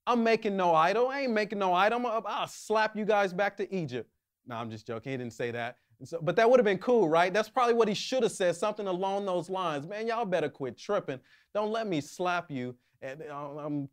I'm 0.07 0.23
making 0.23 0.55
no 0.55 0.73
idol. 0.73 1.09
I 1.09 1.21
ain't 1.21 1.33
making 1.33 1.59
no 1.59 1.73
idol. 1.73 2.07
I'll 2.25 2.47
slap 2.47 2.95
you 2.95 3.03
guys 3.03 3.33
back 3.33 3.57
to 3.57 3.75
Egypt. 3.75 4.09
No, 4.47 4.55
I'm 4.55 4.71
just 4.71 4.87
joking. 4.87 5.11
He 5.11 5.17
didn't 5.17 5.33
say 5.33 5.51
that. 5.51 5.75
So, 6.05 6.19
but 6.21 6.37
that 6.37 6.49
would 6.49 6.59
have 6.59 6.65
been 6.65 6.77
cool, 6.77 7.09
right? 7.09 7.33
That's 7.33 7.49
probably 7.49 7.73
what 7.73 7.89
he 7.89 7.93
should 7.93 8.23
have 8.23 8.31
said, 8.31 8.55
something 8.55 8.87
along 8.87 9.25
those 9.25 9.49
lines. 9.49 9.85
Man, 9.85 10.07
y'all 10.07 10.25
better 10.25 10.47
quit 10.47 10.77
tripping. 10.77 11.19
Don't 11.53 11.71
let 11.71 11.87
me 11.87 11.99
slap 11.99 12.49
you. 12.49 12.75
And 13.01 13.21
uh, 13.29 13.57
I'm 13.57 13.89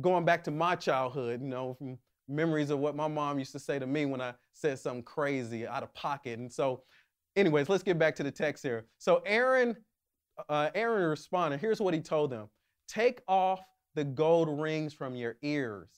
going 0.00 0.24
back 0.24 0.42
to 0.44 0.50
my 0.50 0.74
childhood, 0.74 1.40
you 1.40 1.48
know, 1.48 1.74
from 1.74 1.98
memories 2.28 2.70
of 2.70 2.80
what 2.80 2.96
my 2.96 3.06
mom 3.06 3.38
used 3.38 3.52
to 3.52 3.58
say 3.60 3.78
to 3.78 3.86
me 3.86 4.06
when 4.06 4.20
I 4.20 4.34
said 4.54 4.78
something 4.78 5.04
crazy 5.04 5.66
out 5.66 5.84
of 5.84 5.94
pocket. 5.94 6.40
And 6.40 6.52
so, 6.52 6.82
anyways, 7.36 7.68
let's 7.68 7.84
get 7.84 7.98
back 7.98 8.16
to 8.16 8.24
the 8.24 8.32
text 8.32 8.64
here. 8.64 8.86
So 8.98 9.22
Aaron, 9.24 9.76
uh, 10.48 10.70
Aaron 10.74 11.08
responded. 11.08 11.60
Here's 11.60 11.80
what 11.80 11.94
he 11.94 12.00
told 12.00 12.30
them: 12.30 12.48
Take 12.88 13.20
off 13.28 13.60
the 13.96 14.04
gold 14.04 14.60
rings 14.60 14.92
from 14.92 15.16
your 15.16 15.36
ears, 15.42 15.88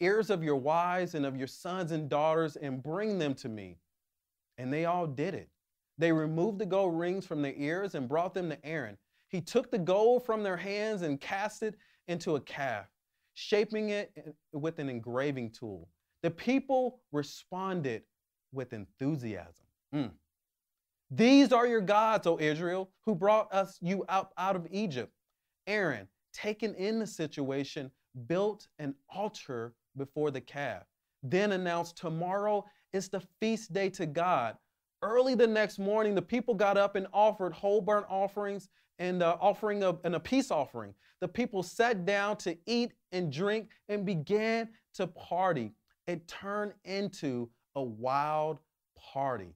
ears 0.00 0.30
of 0.30 0.42
your 0.42 0.56
wives 0.56 1.14
and 1.14 1.24
of 1.24 1.36
your 1.36 1.46
sons 1.46 1.92
and 1.92 2.08
daughters, 2.08 2.56
and 2.56 2.82
bring 2.82 3.18
them 3.18 3.34
to 3.34 3.48
me. 3.48 3.76
And 4.58 4.72
they 4.72 4.86
all 4.86 5.06
did 5.06 5.34
it. 5.34 5.50
They 5.98 6.10
removed 6.10 6.58
the 6.58 6.66
gold 6.66 6.98
rings 6.98 7.24
from 7.26 7.42
their 7.42 7.54
ears 7.56 7.94
and 7.94 8.08
brought 8.08 8.34
them 8.34 8.48
to 8.50 8.66
Aaron. 8.66 8.96
He 9.28 9.40
took 9.40 9.70
the 9.70 9.78
gold 9.78 10.24
from 10.24 10.42
their 10.42 10.56
hands 10.56 11.02
and 11.02 11.20
cast 11.20 11.62
it 11.62 11.76
into 12.08 12.36
a 12.36 12.40
calf, 12.40 12.86
shaping 13.34 13.90
it 13.90 14.12
with 14.52 14.78
an 14.78 14.88
engraving 14.88 15.50
tool. 15.50 15.88
The 16.22 16.30
people 16.30 17.00
responded 17.12 18.02
with 18.52 18.72
enthusiasm. 18.72 19.66
Mm. 19.94 20.10
These 21.10 21.52
are 21.52 21.66
your 21.66 21.82
gods, 21.82 22.26
O 22.26 22.38
Israel, 22.38 22.90
who 23.04 23.14
brought 23.14 23.52
us 23.52 23.78
you 23.82 24.04
out, 24.08 24.30
out 24.38 24.56
of 24.56 24.66
Egypt. 24.70 25.12
Aaron, 25.66 26.08
taken 26.34 26.74
in 26.74 26.98
the 26.98 27.06
situation, 27.06 27.90
built 28.26 28.66
an 28.78 28.94
altar 29.08 29.74
before 29.96 30.30
the 30.30 30.40
calf. 30.40 30.82
Then 31.22 31.52
announced, 31.52 31.96
Tomorrow 31.96 32.64
is 32.92 33.08
the 33.08 33.22
feast 33.40 33.72
day 33.72 33.88
to 33.90 34.06
God. 34.06 34.56
Early 35.02 35.34
the 35.34 35.46
next 35.46 35.78
morning, 35.78 36.14
the 36.14 36.22
people 36.22 36.54
got 36.54 36.76
up 36.76 36.96
and 36.96 37.06
offered 37.12 37.52
whole 37.52 37.80
burnt 37.80 38.06
offerings 38.08 38.68
and 38.98 39.22
uh, 39.22 39.36
offering 39.40 39.82
and 39.82 40.14
a 40.14 40.20
peace 40.20 40.50
offering. 40.50 40.94
The 41.20 41.28
people 41.28 41.62
sat 41.62 42.04
down 42.04 42.36
to 42.38 42.56
eat 42.66 42.92
and 43.12 43.32
drink 43.32 43.70
and 43.88 44.04
began 44.04 44.68
to 44.94 45.06
party. 45.06 45.72
It 46.06 46.26
turned 46.28 46.72
into 46.84 47.48
a 47.76 47.82
wild 47.82 48.58
party. 48.96 49.54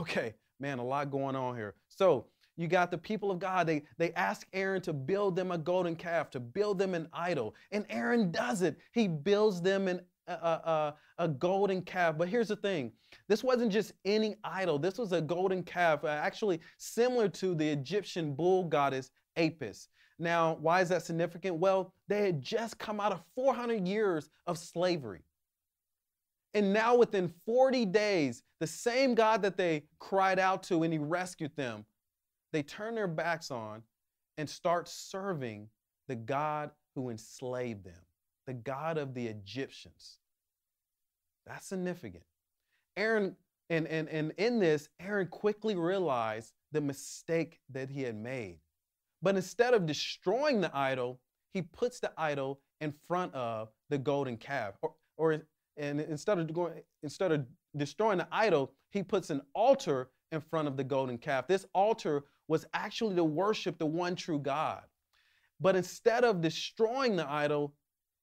Okay, 0.00 0.34
man, 0.58 0.78
a 0.78 0.84
lot 0.84 1.10
going 1.10 1.36
on 1.36 1.56
here. 1.56 1.74
So 1.88 2.26
you 2.62 2.68
got 2.68 2.90
the 2.90 2.98
people 2.98 3.30
of 3.30 3.38
God. 3.38 3.66
They, 3.66 3.82
they 3.98 4.12
ask 4.12 4.46
Aaron 4.52 4.80
to 4.82 4.92
build 4.92 5.36
them 5.36 5.50
a 5.50 5.58
golden 5.58 5.96
calf, 5.96 6.30
to 6.30 6.40
build 6.40 6.78
them 6.78 6.94
an 6.94 7.08
idol. 7.12 7.54
And 7.72 7.84
Aaron 7.90 8.30
does 8.30 8.62
it. 8.62 8.78
He 8.92 9.08
builds 9.08 9.60
them 9.60 9.88
an, 9.88 10.00
a, 10.26 10.32
a, 10.32 10.94
a 11.18 11.28
golden 11.28 11.82
calf. 11.82 12.16
But 12.16 12.28
here's 12.28 12.48
the 12.48 12.56
thing 12.56 12.92
this 13.28 13.42
wasn't 13.42 13.72
just 13.72 13.92
any 14.04 14.36
idol, 14.44 14.78
this 14.78 14.98
was 14.98 15.12
a 15.12 15.20
golden 15.20 15.62
calf, 15.62 16.04
uh, 16.04 16.08
actually 16.08 16.60
similar 16.78 17.28
to 17.28 17.54
the 17.54 17.68
Egyptian 17.68 18.34
bull 18.34 18.64
goddess 18.64 19.10
Apis. 19.36 19.88
Now, 20.18 20.56
why 20.60 20.80
is 20.80 20.88
that 20.90 21.02
significant? 21.02 21.56
Well, 21.56 21.92
they 22.08 22.24
had 22.24 22.40
just 22.40 22.78
come 22.78 23.00
out 23.00 23.12
of 23.12 23.22
400 23.34 23.86
years 23.88 24.30
of 24.46 24.58
slavery. 24.58 25.24
And 26.54 26.72
now, 26.72 26.94
within 26.94 27.32
40 27.46 27.86
days, 27.86 28.42
the 28.60 28.66
same 28.66 29.14
God 29.14 29.42
that 29.42 29.56
they 29.56 29.84
cried 29.98 30.38
out 30.38 30.62
to 30.64 30.82
and 30.82 30.92
He 30.92 30.98
rescued 30.98 31.56
them, 31.56 31.84
they 32.52 32.62
turn 32.62 32.94
their 32.94 33.08
backs 33.08 33.50
on 33.50 33.82
and 34.38 34.48
start 34.48 34.88
serving 34.88 35.68
the 36.08 36.14
God 36.14 36.70
who 36.94 37.10
enslaved 37.10 37.84
them, 37.84 38.00
the 38.46 38.54
God 38.54 38.98
of 38.98 39.14
the 39.14 39.26
Egyptians. 39.26 40.18
That's 41.46 41.66
significant. 41.66 42.24
Aaron, 42.96 43.36
and, 43.70 43.86
and, 43.86 44.08
and 44.08 44.32
in 44.36 44.58
this, 44.58 44.88
Aaron 45.00 45.28
quickly 45.28 45.74
realized 45.74 46.52
the 46.72 46.80
mistake 46.80 47.60
that 47.70 47.88
he 47.90 48.02
had 48.02 48.16
made. 48.16 48.58
But 49.22 49.36
instead 49.36 49.74
of 49.74 49.86
destroying 49.86 50.60
the 50.60 50.76
idol, 50.76 51.20
he 51.54 51.62
puts 51.62 52.00
the 52.00 52.12
idol 52.16 52.60
in 52.80 52.92
front 53.06 53.34
of 53.34 53.68
the 53.88 53.98
golden 53.98 54.36
calf. 54.36 54.74
Or, 54.82 54.94
or 55.16 55.42
and 55.76 56.00
instead 56.00 56.38
of 56.38 56.52
going, 56.52 56.82
instead 57.02 57.32
of 57.32 57.46
destroying 57.76 58.18
the 58.18 58.28
idol, 58.32 58.72
he 58.90 59.02
puts 59.02 59.30
an 59.30 59.40
altar 59.54 60.10
in 60.32 60.40
front 60.40 60.68
of 60.68 60.76
the 60.76 60.84
golden 60.84 61.18
calf. 61.18 61.46
This 61.46 61.66
altar 61.74 62.24
was 62.52 62.66
actually 62.74 63.16
to 63.16 63.24
worship 63.24 63.78
the 63.78 63.86
one 63.86 64.14
true 64.14 64.38
God. 64.38 64.82
But 65.58 65.74
instead 65.74 66.22
of 66.22 66.42
destroying 66.42 67.16
the 67.16 67.26
idol, 67.26 67.72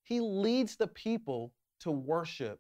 he 0.04 0.20
leads 0.20 0.76
the 0.76 0.86
people 0.86 1.52
to 1.80 1.90
worship 1.90 2.60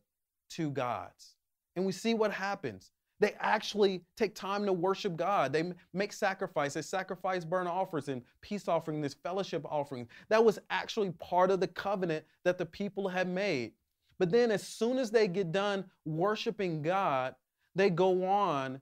two 0.49 0.71
gods. 0.71 1.35
And 1.75 1.85
we 1.85 1.91
see 1.91 2.15
what 2.15 2.31
happens. 2.31 2.89
They 3.19 3.35
actually 3.39 4.01
take 4.17 4.33
time 4.33 4.65
to 4.65 4.73
worship 4.73 5.15
God. 5.15 5.53
They 5.53 5.71
make 5.93 6.11
sacrifice. 6.11 6.73
They 6.73 6.81
sacrifice 6.81 7.45
burnt 7.45 7.69
offerings 7.69 8.09
and 8.09 8.23
peace 8.41 8.67
offering, 8.67 8.99
this 8.99 9.13
fellowship 9.13 9.63
offering. 9.69 10.07
That 10.29 10.43
was 10.43 10.57
actually 10.71 11.11
part 11.19 11.51
of 11.51 11.59
the 11.59 11.67
covenant 11.67 12.25
that 12.45 12.57
the 12.57 12.65
people 12.65 13.07
had 13.07 13.29
made. 13.29 13.73
But 14.17 14.31
then, 14.31 14.49
as 14.49 14.65
soon 14.65 14.97
as 14.97 15.11
they 15.11 15.27
get 15.27 15.51
done 15.51 15.85
worshiping 16.03 16.81
God, 16.81 17.35
they 17.75 17.91
go 17.91 18.25
on 18.25 18.81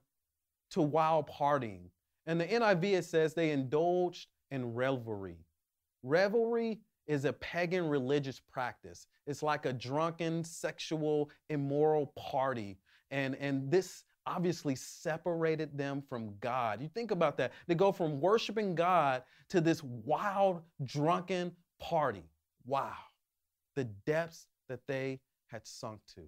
to 0.70 0.80
wild 0.80 1.28
partying. 1.28 1.90
And 2.28 2.38
the 2.40 2.46
NIV 2.46 2.84
it 2.98 3.04
says 3.06 3.34
they 3.34 3.50
indulged 3.50 4.28
in 4.50 4.74
revelry. 4.74 5.38
Revelry 6.02 6.78
is 7.06 7.24
a 7.24 7.32
pagan 7.32 7.88
religious 7.88 8.38
practice. 8.38 9.06
It's 9.26 9.42
like 9.42 9.64
a 9.64 9.72
drunken, 9.72 10.44
sexual, 10.44 11.30
immoral 11.48 12.12
party. 12.16 12.78
And, 13.10 13.34
and 13.36 13.70
this 13.70 14.04
obviously 14.26 14.74
separated 14.74 15.76
them 15.76 16.02
from 16.02 16.34
God. 16.40 16.82
You 16.82 16.88
think 16.88 17.10
about 17.10 17.38
that. 17.38 17.52
They 17.66 17.74
go 17.74 17.90
from 17.90 18.20
worshiping 18.20 18.74
God 18.74 19.22
to 19.48 19.62
this 19.62 19.82
wild, 19.82 20.60
drunken 20.84 21.52
party. 21.80 22.24
Wow. 22.66 22.92
The 23.74 23.84
depths 23.84 24.48
that 24.68 24.80
they 24.86 25.20
had 25.46 25.66
sunk 25.66 26.00
to. 26.14 26.22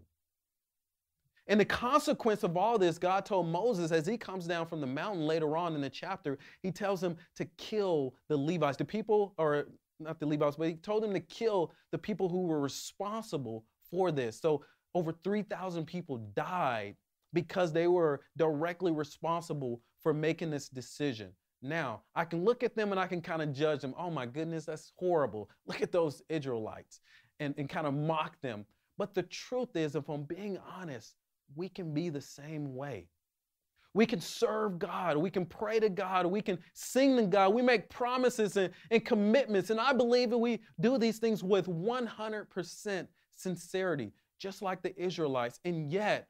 And 1.51 1.59
the 1.59 1.65
consequence 1.65 2.45
of 2.45 2.57
all 2.57 2.79
this, 2.79 2.97
God 2.97 3.27
told 3.27 3.49
Moses 3.49 3.91
as 3.91 4.07
he 4.07 4.17
comes 4.17 4.47
down 4.47 4.67
from 4.67 4.81
the 4.81 4.87
mountain 4.87 5.27
later 5.27 5.57
on 5.57 5.75
in 5.75 5.81
the 5.81 5.91
chapter, 5.91 6.39
he 6.63 6.71
tells 6.71 7.03
him 7.03 7.17
to 7.35 7.45
kill 7.59 8.15
the 8.29 8.37
Levites, 8.37 8.77
the 8.77 8.85
people, 8.85 9.35
or 9.37 9.67
not 9.99 10.21
the 10.21 10.27
Levites, 10.27 10.55
but 10.57 10.69
he 10.69 10.75
told 10.75 11.03
them 11.03 11.13
to 11.13 11.19
kill 11.19 11.73
the 11.91 11.99
people 11.99 12.29
who 12.29 12.43
were 12.43 12.61
responsible 12.61 13.65
for 13.91 14.13
this. 14.13 14.41
So 14.41 14.65
over 14.95 15.13
3,000 15.25 15.85
people 15.87 16.19
died 16.37 16.95
because 17.33 17.73
they 17.73 17.89
were 17.89 18.21
directly 18.37 18.93
responsible 18.93 19.81
for 20.05 20.15
making 20.15 20.51
this 20.51 20.69
decision. 20.69 21.33
Now, 21.63 22.03
I 22.15 22.27
can 22.27 22.45
look 22.45 22.63
at 22.63 22.77
them 22.77 22.93
and 22.93 23.01
I 23.01 23.09
can 23.09 23.21
kind 23.21 23.43
of 23.43 23.53
judge 23.53 23.81
them. 23.81 23.95
Oh 23.99 24.11
my 24.11 24.25
goodness, 24.25 24.67
that's 24.67 24.93
horrible. 24.97 25.51
Look 25.67 25.83
at 25.83 25.91
those 25.91 26.23
Israelites 26.29 27.01
and, 27.41 27.57
and 27.59 27.69
kind 27.69 27.89
of 27.89 27.95
mock 27.95 28.41
them. 28.41 28.67
But 28.99 29.15
the 29.15 29.25
truth 29.25 29.75
is, 29.75 29.97
if 29.97 30.09
I'm 30.09 30.23
being 30.23 30.57
honest, 30.77 31.17
we 31.55 31.69
can 31.69 31.93
be 31.93 32.09
the 32.09 32.21
same 32.21 32.75
way. 32.75 33.09
We 33.93 34.07
can 34.07 34.21
serve 34.21 34.79
God. 34.79 35.17
We 35.17 35.31
can 35.31 35.45
pray 35.45 35.81
to 35.81 35.89
God. 35.89 36.27
We 36.27 36.43
can 36.43 36.59
sing 36.75 37.17
to 37.17 37.27
God. 37.27 37.55
We 37.55 37.63
make 37.63 37.91
promises 37.91 38.57
and, 38.57 38.73
and 38.91 39.05
commitments. 39.05 39.71
And 39.71 39.81
I 39.81 39.93
believe 39.93 40.31
that 40.31 40.39
we 40.39 40.61
do 40.79 40.97
these 40.97 41.19
things 41.19 41.43
with 41.43 41.67
100% 41.67 43.07
sincerity, 43.37 44.13
just 44.39 44.63
like 44.63 44.83
the 44.83 44.97
Israelites. 45.01 45.59
And 45.65 45.91
yet, 45.91 46.29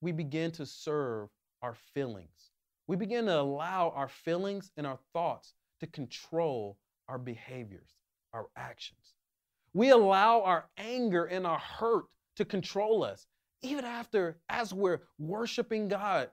we 0.00 0.12
begin 0.12 0.52
to 0.52 0.66
serve 0.66 1.30
our 1.62 1.74
feelings. 1.94 2.50
We 2.86 2.96
begin 2.96 3.26
to 3.26 3.40
allow 3.40 3.92
our 3.96 4.08
feelings 4.08 4.70
and 4.76 4.86
our 4.86 4.98
thoughts 5.12 5.54
to 5.80 5.86
control 5.86 6.78
our 7.08 7.18
behaviors, 7.18 7.90
our 8.32 8.46
actions. 8.56 9.14
We 9.72 9.90
allow 9.90 10.42
our 10.42 10.68
anger 10.76 11.24
and 11.24 11.46
our 11.46 11.58
hurt 11.58 12.04
to 12.36 12.44
control 12.44 13.02
us 13.02 13.26
even 13.64 13.84
after, 13.84 14.36
as 14.48 14.72
we're 14.72 15.00
worshiping 15.18 15.88
God, 15.88 16.30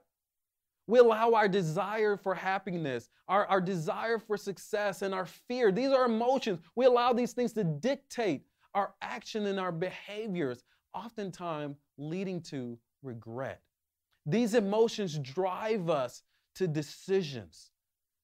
we 0.86 0.98
allow 0.98 1.34
our 1.34 1.48
desire 1.48 2.16
for 2.16 2.34
happiness, 2.34 3.08
our, 3.28 3.46
our 3.46 3.60
desire 3.60 4.18
for 4.18 4.36
success, 4.36 5.02
and 5.02 5.14
our 5.14 5.26
fear. 5.26 5.70
These 5.72 5.90
are 5.90 6.04
emotions. 6.04 6.58
We 6.74 6.86
allow 6.86 7.12
these 7.12 7.32
things 7.32 7.52
to 7.54 7.64
dictate 7.64 8.42
our 8.74 8.94
action 9.00 9.46
and 9.46 9.60
our 9.60 9.72
behaviors, 9.72 10.64
oftentimes 10.94 11.76
leading 11.98 12.40
to 12.42 12.78
regret. 13.02 13.60
These 14.26 14.54
emotions 14.54 15.18
drive 15.18 15.88
us 15.88 16.22
to 16.56 16.68
decisions. 16.68 17.70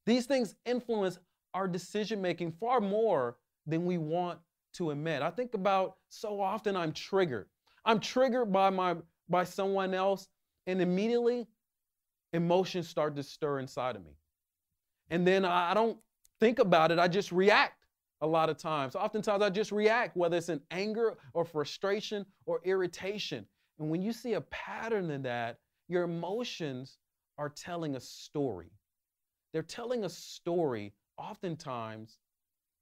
These 0.05 0.27
things 0.27 0.55
influence 0.67 1.19
our 1.55 1.69
decision 1.69 2.21
making 2.21 2.53
far 2.53 2.81
more 2.81 3.37
than 3.67 3.85
we 3.85 3.99
want 3.99 4.39
to 4.75 4.91
admit. 4.91 5.23
I 5.23 5.31
think 5.31 5.55
about 5.55 5.97
so 6.09 6.41
often 6.41 6.77
I'm 6.77 6.93
triggered. 6.93 7.47
I'm 7.85 8.01
triggered 8.01 8.53
by 8.53 8.71
my 8.71 8.97
by 9.29 9.45
someone 9.45 9.95
else, 9.95 10.29
and 10.67 10.81
immediately 10.81 11.47
emotions 12.33 12.89
start 12.89 13.17
to 13.17 13.23
stir 13.23 13.59
inside 13.59 13.97
of 13.97 14.05
me. 14.05 14.13
And 15.11 15.27
then 15.27 15.45
I 15.45 15.75
don't 15.75 15.99
think 16.41 16.59
about 16.59 16.91
it, 16.93 16.99
I 16.99 17.09
just 17.09 17.33
react 17.33 17.87
a 18.21 18.27
lot 18.27 18.51
of 18.51 18.57
times. 18.57 18.95
Oftentimes 18.97 19.43
I 19.43 19.51
just 19.51 19.73
react, 19.73 20.17
whether 20.17 20.37
it's 20.37 20.49
in 20.49 20.61
anger 20.71 21.17
or 21.35 21.45
frustration 21.45 22.27
or 22.47 22.61
irritation. 22.65 23.47
And 23.79 23.91
when 23.91 24.03
you 24.03 24.13
see 24.13 24.35
a 24.35 24.41
pattern 24.43 25.11
in 25.11 25.23
that, 25.23 25.59
your 25.89 26.03
emotions 26.03 26.99
are 27.39 27.49
telling 27.49 27.97
a 27.97 28.01
story. 28.01 28.71
They're 29.53 29.63
telling 29.63 30.05
a 30.05 30.09
story, 30.09 30.93
oftentimes, 31.17 32.19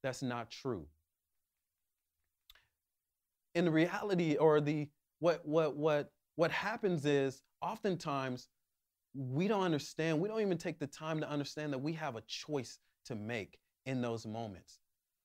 that's 0.03 0.23
not 0.23 0.51
true. 0.51 0.87
In 3.57 3.71
reality 3.71 4.37
or 4.37 4.61
the 4.61 4.87
what, 5.19 5.41
what, 5.47 5.77
what, 5.77 6.13
what 6.35 6.51
happens 6.51 7.07
is 7.07 7.41
oftentimes 7.63 8.49
we 9.15 9.49
don't 9.49 9.63
understand, 9.63 10.21
we 10.21 10.29
don't 10.29 10.43
even 10.43 10.59
take 10.59 10.79
the 10.79 10.87
time 10.87 11.21
to 11.21 11.29
understand 11.29 11.73
that 11.73 11.79
we 11.79 11.95
have 11.95 12.17
a 12.17 12.23
choice 12.29 12.79
to 13.07 13.15
make 13.15 13.59
in 13.87 14.03
those 14.03 14.27
moments. 14.27 14.79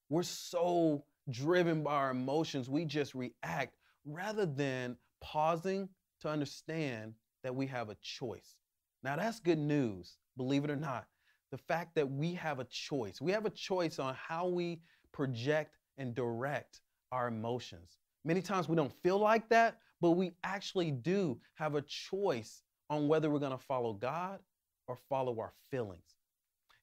We're 0.10 0.24
so 0.24 1.04
driven 1.30 1.84
by 1.84 1.92
our 1.92 2.12
emotions, 2.12 2.70
we 2.70 2.86
just 2.86 3.14
react 3.14 3.76
rather 4.06 4.46
than 4.46 4.96
pausing 5.20 5.90
to 6.22 6.30
understand 6.30 7.14
that 7.44 7.54
we 7.54 7.68
have 7.68 7.90
a 7.90 7.98
choice. 8.02 8.56
Now, 9.04 9.18
that's 9.18 9.42
good 9.42 9.60
news, 9.60 10.16
believe 10.38 10.64
it 10.64 10.72
or 10.72 10.78
not. 10.78 11.06
The 11.52 11.58
fact 11.58 11.96
that 11.96 12.10
we 12.10 12.34
have 12.36 12.60
a 12.60 12.66
choice. 12.66 13.20
We 13.20 13.34
have 13.34 13.46
a 13.46 13.50
choice 13.50 14.00
on 14.00 14.16
how 14.16 14.48
we 14.48 14.80
project 15.12 15.76
and 15.98 16.16
direct 16.16 16.80
our 17.12 17.28
emotions. 17.28 17.98
Many 18.24 18.42
times 18.42 18.70
we 18.70 18.76
don't 18.76 18.94
feel 19.02 19.18
like 19.18 19.50
that, 19.50 19.78
but 20.00 20.12
we 20.12 20.34
actually 20.44 20.92
do 20.92 21.40
have 21.56 21.76
a 21.76 21.82
choice 21.82 22.64
on 22.90 23.08
whether 23.08 23.30
we're 23.30 23.40
going 23.40 23.58
to 23.58 23.58
follow 23.58 23.94
God 23.94 24.40
or 24.88 24.98
follow 25.10 25.40
our 25.40 25.54
feelings. 25.70 26.16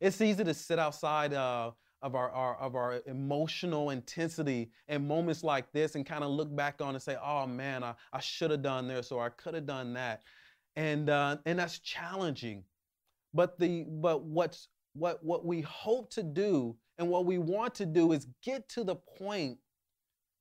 It's 0.01 0.20
easy 0.20 0.44
to 0.44 0.55
sit 0.55 0.79
outside 0.79 1.35
uh, 1.35 1.72
of 2.03 2.14
our, 2.14 2.31
our, 2.31 2.57
of 2.57 2.77
our 2.77 3.01
emotional 3.07 3.90
intensity 3.90 4.70
in 4.88 5.07
moments 5.07 5.42
like 5.42 5.70
this 5.72 5.96
and 5.96 6.07
kind 6.07 6.22
of 6.22 6.31
look 6.31 6.55
back 6.55 6.81
on 6.81 6.94
and 6.94 7.03
say, 7.03 7.16
oh 7.22 7.46
man, 7.46 7.83
I, 7.83 7.94
I 8.12 8.20
should 8.20 8.51
have 8.51 8.62
done 8.62 8.87
this 8.87 9.11
or 9.11 9.24
I 9.24 9.31
could 9.31 9.55
have 9.55 9.66
done 9.66 9.92
that. 9.94 10.22
And, 10.77 11.11
uh, 11.11 11.38
and 11.44 11.59
that's 11.59 11.81
challenging. 11.81 12.62
But, 13.35 13.59
the, 13.59 13.85
but 13.88 14.22
what's, 14.22 14.68
what, 14.94 15.22
what 15.24 15.44
we 15.44 15.61
hope 15.62 16.11
to 16.11 16.22
do 16.22 16.77
and 16.98 17.09
what 17.09 17.27
we 17.27 17.38
want 17.38 17.74
to 17.77 17.87
do 17.87 18.12
is 18.12 18.29
get 18.42 18.68
to 18.70 18.85
the 18.85 18.96
point 18.96 19.59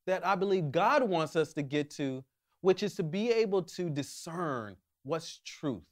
that 0.08 0.26
I 0.26 0.36
believe 0.36 0.72
God 0.72 1.04
wants 1.04 1.36
us 1.36 1.54
to 1.54 1.62
get 1.62 1.92
to, 1.92 2.24
which 2.62 2.82
is 2.82 2.96
to 2.96 3.04
be 3.04 3.32
able 3.32 3.62
to 3.64 3.90
discern 3.90 4.76
what's 5.04 5.42
truth. 5.46 5.84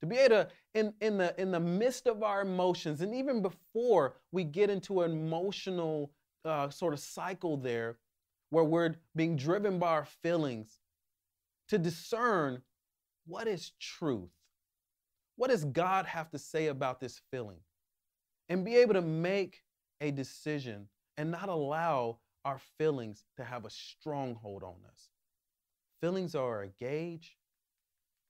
To 0.00 0.06
be 0.06 0.16
able 0.16 0.36
to 0.36 0.48
in, 0.74 0.92
in 1.00 1.18
the 1.18 1.40
in 1.40 1.52
the 1.52 1.60
midst 1.60 2.08
of 2.08 2.24
our 2.24 2.40
emotions 2.40 3.02
and 3.02 3.14
even 3.14 3.40
before 3.40 4.16
we 4.32 4.42
get 4.42 4.68
into 4.68 5.02
an 5.02 5.12
emotional 5.12 6.10
uh, 6.44 6.70
sort 6.70 6.92
of 6.92 6.98
cycle 6.98 7.56
there 7.56 7.98
where 8.50 8.64
we're 8.64 8.94
being 9.14 9.36
driven 9.36 9.78
by 9.78 9.88
our 9.88 10.04
feelings 10.04 10.80
to 11.68 11.78
discern 11.78 12.62
what 13.26 13.46
is 13.46 13.72
truth. 13.78 14.30
What 15.36 15.50
does 15.50 15.64
god 15.64 16.06
have 16.06 16.30
to 16.30 16.38
say 16.38 16.66
about 16.66 17.00
this 17.00 17.20
feeling? 17.30 17.58
And 18.48 18.64
be 18.64 18.76
able 18.76 18.94
to 18.94 19.02
make 19.02 19.62
a 20.00 20.10
decision 20.10 20.88
and 21.16 21.30
not 21.30 21.48
allow 21.48 22.18
our 22.44 22.58
feelings 22.78 23.24
to 23.36 23.44
have 23.44 23.64
a 23.64 23.70
stronghold 23.70 24.62
on 24.62 24.76
us 24.92 25.08
feelings 26.00 26.34
are 26.34 26.62
a 26.62 26.68
gauge 26.68 27.36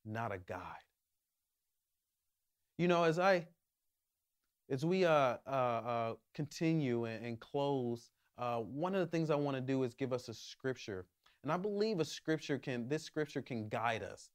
not 0.05 0.33
a 0.33 0.39
guide 0.39 0.85
you 2.79 2.89
know, 2.89 3.05
as 3.05 3.19
I, 3.19 3.47
as 4.71 4.85
we 4.85 5.05
uh, 5.05 5.37
uh, 5.47 5.51
uh, 5.51 6.15
continue 6.35 7.05
and, 7.05 7.25
and 7.25 7.41
close, 7.41 8.11
uh, 8.39 8.57
one 8.59 8.95
of 8.95 9.01
the 9.01 9.07
things 9.07 9.31
I 9.31 9.37
want 9.37 9.57
to 9.57 9.61
do 9.61 9.83
is 9.83 9.95
give 9.95 10.13
us 10.13 10.29
a 10.29 10.35
scripture, 10.35 11.07
and 11.43 11.53
I 11.53 11.57
believe 11.57 12.01
a 12.01 12.05
scripture 12.05 12.59
can, 12.59 12.89
this 12.89 13.05
scripture 13.05 13.43
can 13.43 13.69
guide 13.69 14.03
us. 14.03 14.31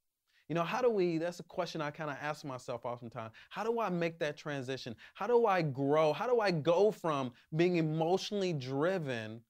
You 0.49 0.55
know, 0.55 0.63
how 0.63 0.81
do 0.81 0.89
we, 0.89 1.17
that's 1.17 1.41
a 1.41 1.43
question 1.43 1.81
I 1.81 1.91
kind 1.91 2.09
of 2.09 2.15
ask 2.21 2.45
myself 2.45 2.85
oftentimes. 2.85 3.33
How 3.49 3.65
do 3.65 3.81
I 3.81 3.89
make 3.89 4.17
that 4.19 4.37
transition? 4.37 4.95
How 5.13 5.27
do 5.27 5.45
I 5.45 5.61
grow? 5.61 6.13
How 6.13 6.25
do 6.25 6.39
I 6.39 6.51
go 6.51 6.89
from 6.89 7.33
being 7.57 7.75
emotionally 7.75 8.53
driven 8.53 9.41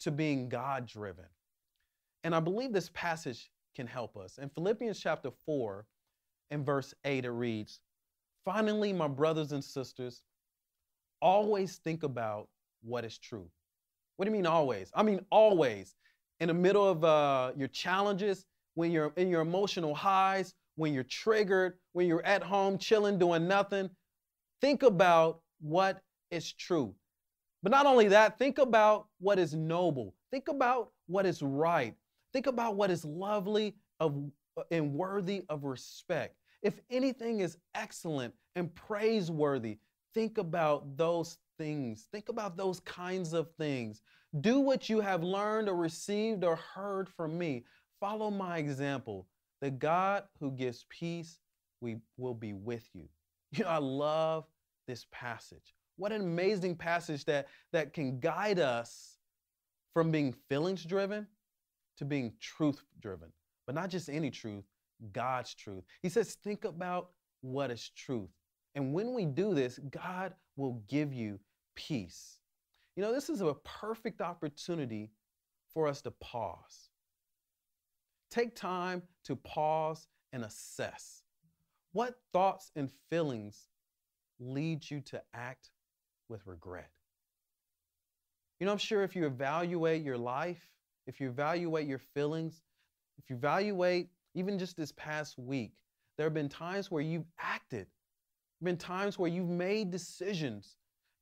to 0.00 0.10
being 0.10 0.48
God 0.48 0.86
driven? 0.86 1.26
And 2.22 2.34
I 2.34 2.40
believe 2.40 2.72
this 2.72 2.90
passage 2.94 3.50
can 3.76 3.86
help 3.86 4.16
us. 4.16 4.38
In 4.38 4.48
Philippians 4.48 4.98
chapter 4.98 5.30
4, 5.46 5.84
in 6.50 6.64
verse 6.64 6.94
8, 7.04 7.24
it 7.24 7.30
reads 7.30 7.80
Finally, 8.44 8.92
my 8.92 9.08
brothers 9.08 9.52
and 9.52 9.64
sisters, 9.64 10.22
always 11.20 11.76
think 11.78 12.02
about 12.02 12.48
what 12.82 13.04
is 13.04 13.18
true. 13.18 13.48
What 14.16 14.26
do 14.26 14.30
you 14.30 14.36
mean 14.36 14.46
always? 14.46 14.90
I 14.94 15.02
mean 15.02 15.20
always. 15.30 15.94
In 16.40 16.48
the 16.48 16.54
middle 16.54 16.86
of 16.86 17.04
uh, 17.04 17.52
your 17.56 17.68
challenges, 17.68 18.44
when 18.74 18.90
you're 18.90 19.12
in 19.16 19.28
your 19.30 19.40
emotional 19.40 19.94
highs, 19.94 20.54
when 20.76 20.92
you're 20.92 21.04
triggered, 21.04 21.74
when 21.92 22.06
you're 22.06 22.24
at 22.24 22.42
home 22.42 22.76
chilling, 22.78 23.18
doing 23.18 23.48
nothing, 23.48 23.88
think 24.60 24.82
about 24.82 25.40
what 25.60 26.00
is 26.30 26.52
true. 26.52 26.94
But 27.64 27.70
not 27.70 27.86
only 27.86 28.08
that, 28.08 28.38
think 28.38 28.58
about 28.58 29.06
what 29.20 29.38
is 29.38 29.54
noble. 29.54 30.14
Think 30.30 30.48
about 30.48 30.90
what 31.06 31.24
is 31.24 31.42
right. 31.42 31.94
Think 32.34 32.46
about 32.46 32.76
what 32.76 32.90
is 32.90 33.06
lovely 33.06 33.74
of, 34.00 34.30
and 34.70 34.92
worthy 34.92 35.44
of 35.48 35.64
respect. 35.64 36.36
If 36.62 36.78
anything 36.90 37.40
is 37.40 37.56
excellent 37.74 38.34
and 38.54 38.72
praiseworthy, 38.74 39.78
think 40.12 40.36
about 40.36 40.98
those 40.98 41.38
things. 41.56 42.06
Think 42.12 42.28
about 42.28 42.58
those 42.58 42.80
kinds 42.80 43.32
of 43.32 43.48
things. 43.56 44.02
Do 44.42 44.60
what 44.60 44.90
you 44.90 45.00
have 45.00 45.22
learned 45.22 45.70
or 45.70 45.74
received 45.74 46.44
or 46.44 46.56
heard 46.56 47.08
from 47.08 47.38
me. 47.38 47.64
Follow 47.98 48.30
my 48.30 48.58
example. 48.58 49.26
The 49.62 49.70
God 49.70 50.24
who 50.38 50.50
gives 50.50 50.84
peace 50.90 51.38
we 51.80 51.96
will 52.18 52.34
be 52.34 52.52
with 52.52 52.86
you. 52.92 53.08
You 53.52 53.64
know, 53.64 53.70
I 53.70 53.78
love 53.78 54.44
this 54.86 55.06
passage. 55.12 55.74
What 55.96 56.12
an 56.12 56.20
amazing 56.20 56.76
passage 56.76 57.24
that, 57.26 57.46
that 57.72 57.92
can 57.92 58.18
guide 58.20 58.58
us 58.58 59.18
from 59.92 60.10
being 60.10 60.34
feelings 60.48 60.84
driven 60.84 61.26
to 61.98 62.04
being 62.04 62.32
truth 62.40 62.82
driven. 63.00 63.32
But 63.66 63.74
not 63.74 63.90
just 63.90 64.08
any 64.08 64.30
truth, 64.30 64.64
God's 65.12 65.54
truth. 65.54 65.84
He 66.02 66.08
says, 66.08 66.34
think 66.42 66.64
about 66.64 67.10
what 67.40 67.70
is 67.70 67.90
truth. 67.96 68.30
And 68.74 68.92
when 68.92 69.14
we 69.14 69.24
do 69.24 69.54
this, 69.54 69.78
God 69.90 70.34
will 70.56 70.82
give 70.88 71.12
you 71.12 71.38
peace. 71.76 72.38
You 72.96 73.02
know, 73.02 73.12
this 73.12 73.28
is 73.28 73.40
a 73.40 73.54
perfect 73.64 74.20
opportunity 74.20 75.10
for 75.72 75.86
us 75.86 76.02
to 76.02 76.10
pause. 76.12 76.90
Take 78.30 78.56
time 78.56 79.02
to 79.24 79.36
pause 79.36 80.08
and 80.32 80.44
assess. 80.44 81.22
What 81.92 82.14
thoughts 82.32 82.72
and 82.74 82.90
feelings 83.10 83.68
lead 84.40 84.90
you 84.90 85.00
to 85.02 85.22
act 85.32 85.70
with 86.28 86.46
regret? 86.46 86.90
You 88.60 88.66
know, 88.66 88.72
I'm 88.72 88.78
sure 88.78 89.02
if 89.02 89.16
you 89.16 89.26
evaluate 89.26 90.02
your 90.02 90.18
life, 90.18 90.70
if 91.06 91.20
you 91.20 91.28
evaluate 91.28 91.86
your 91.86 91.98
feelings, 91.98 92.62
if 93.18 93.28
you 93.30 93.36
evaluate 93.36 94.08
even 94.34 94.58
just 94.58 94.76
this 94.76 94.92
past 94.92 95.38
week, 95.38 95.72
there 96.16 96.26
have 96.26 96.34
been 96.34 96.48
times 96.48 96.90
where 96.90 97.02
you've 97.02 97.26
acted, 97.38 97.86
been 98.62 98.76
times 98.76 99.18
where 99.18 99.30
you've 99.30 99.48
made 99.48 99.90
decisions 99.90 100.76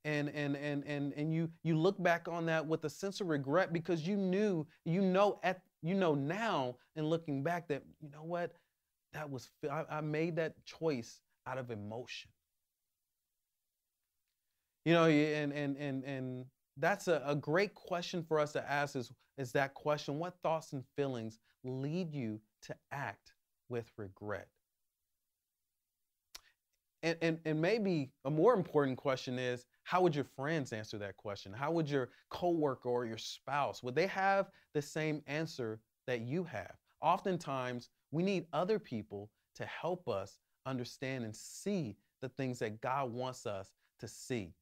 and 0.04 0.28
and 0.30 0.56
and 0.56 0.84
and 0.86 1.12
and 1.14 1.32
you 1.32 1.48
you 1.62 1.76
look 1.76 2.00
back 2.02 2.26
on 2.28 2.46
that 2.46 2.66
with 2.66 2.84
a 2.84 2.90
sense 2.90 3.20
of 3.20 3.28
regret 3.28 3.72
because 3.72 4.06
you 4.06 4.16
knew 4.16 4.66
you 4.84 5.00
know 5.00 5.38
at 5.42 5.60
you 5.82 5.94
know 5.94 6.14
now 6.14 6.76
and 6.96 7.08
looking 7.08 7.42
back 7.42 7.68
that 7.68 7.82
you 8.00 8.10
know 8.10 8.24
what 8.24 8.52
that 9.12 9.30
was 9.30 9.50
I, 9.70 9.84
I 9.90 10.00
made 10.00 10.36
that 10.36 10.54
choice 10.64 11.20
out 11.46 11.58
of 11.58 11.70
emotion 11.70 12.30
you 14.84 14.92
know 14.92 15.06
and 15.06 15.52
and 15.52 15.76
and 15.76 16.04
and 16.04 16.44
that's 16.78 17.08
a, 17.08 17.22
a 17.26 17.34
great 17.34 17.74
question 17.74 18.22
for 18.22 18.38
us 18.38 18.52
to 18.52 18.70
ask 18.70 18.96
is 18.96 19.12
is 19.38 19.52
that 19.52 19.74
question 19.74 20.18
what 20.18 20.34
thoughts 20.42 20.72
and 20.72 20.84
feelings 20.96 21.38
lead 21.64 22.12
you 22.12 22.40
to 22.62 22.74
act 22.90 23.32
with 23.68 23.90
regret? 23.96 24.48
And, 27.02 27.16
and, 27.20 27.38
and 27.44 27.60
maybe 27.60 28.12
a 28.24 28.30
more 28.30 28.54
important 28.54 28.96
question 28.96 29.38
is 29.38 29.64
how 29.82 30.02
would 30.02 30.14
your 30.14 30.24
friends 30.24 30.72
answer 30.72 30.98
that 30.98 31.16
question? 31.16 31.52
How 31.52 31.72
would 31.72 31.90
your 31.90 32.10
coworker 32.30 32.88
or 32.88 33.06
your 33.06 33.18
spouse, 33.18 33.82
would 33.82 33.96
they 33.96 34.06
have 34.06 34.50
the 34.74 34.82
same 34.82 35.22
answer 35.26 35.80
that 36.06 36.20
you 36.20 36.44
have? 36.44 36.76
Oftentimes, 37.00 37.88
we 38.12 38.22
need 38.22 38.46
other 38.52 38.78
people 38.78 39.30
to 39.56 39.66
help 39.66 40.08
us 40.08 40.38
understand 40.66 41.24
and 41.24 41.34
see 41.34 41.96
the 42.20 42.28
things 42.28 42.60
that 42.60 42.80
God 42.80 43.12
wants 43.12 43.46
us 43.46 43.72
to 43.98 44.06
see. 44.06 44.52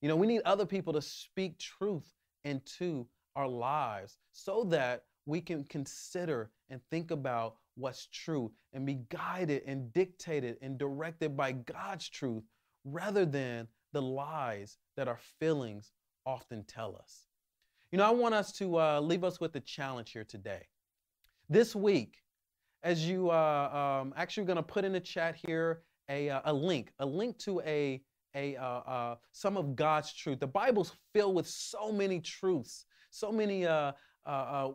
You 0.00 0.08
know, 0.08 0.16
we 0.16 0.26
need 0.26 0.42
other 0.44 0.66
people 0.66 0.92
to 0.92 1.02
speak 1.02 1.58
truth 1.58 2.10
into 2.44 3.06
our 3.34 3.48
lives 3.48 4.18
so 4.32 4.64
that 4.64 5.04
we 5.26 5.40
can 5.40 5.64
consider 5.64 6.50
and 6.70 6.80
think 6.90 7.10
about 7.10 7.56
what's 7.76 8.06
true 8.12 8.52
and 8.72 8.86
be 8.86 9.00
guided 9.10 9.62
and 9.66 9.92
dictated 9.92 10.56
and 10.62 10.78
directed 10.78 11.36
by 11.36 11.52
God's 11.52 12.08
truth 12.08 12.44
rather 12.84 13.26
than 13.26 13.68
the 13.92 14.02
lies 14.02 14.78
that 14.96 15.08
our 15.08 15.18
feelings 15.40 15.92
often 16.24 16.64
tell 16.64 16.96
us. 16.96 17.26
You 17.92 17.98
know, 17.98 18.04
I 18.04 18.10
want 18.10 18.34
us 18.34 18.52
to 18.52 18.78
uh, 18.78 19.00
leave 19.00 19.24
us 19.24 19.40
with 19.40 19.54
a 19.56 19.60
challenge 19.60 20.12
here 20.12 20.24
today. 20.24 20.66
This 21.48 21.74
week, 21.74 22.18
as 22.82 23.08
you 23.08 23.30
uh, 23.30 24.00
um, 24.02 24.14
actually 24.16 24.46
going 24.46 24.56
to 24.56 24.62
put 24.62 24.84
in 24.84 24.92
the 24.92 25.00
chat 25.00 25.36
here 25.46 25.82
a, 26.08 26.30
uh, 26.30 26.40
a 26.44 26.52
link, 26.52 26.92
a 26.98 27.06
link 27.06 27.38
to 27.38 27.60
a, 27.62 28.02
a 28.36 28.56
uh, 28.56 28.62
uh, 28.62 29.16
some 29.32 29.56
of 29.56 29.74
God's 29.74 30.12
truth. 30.12 30.38
The 30.38 30.46
Bible's 30.46 30.92
filled 31.12 31.34
with 31.34 31.48
so 31.48 31.90
many 31.90 32.20
truths, 32.20 32.84
so 33.10 33.32
many 33.32 33.66
uh, 33.66 33.92
uh, 34.26 34.70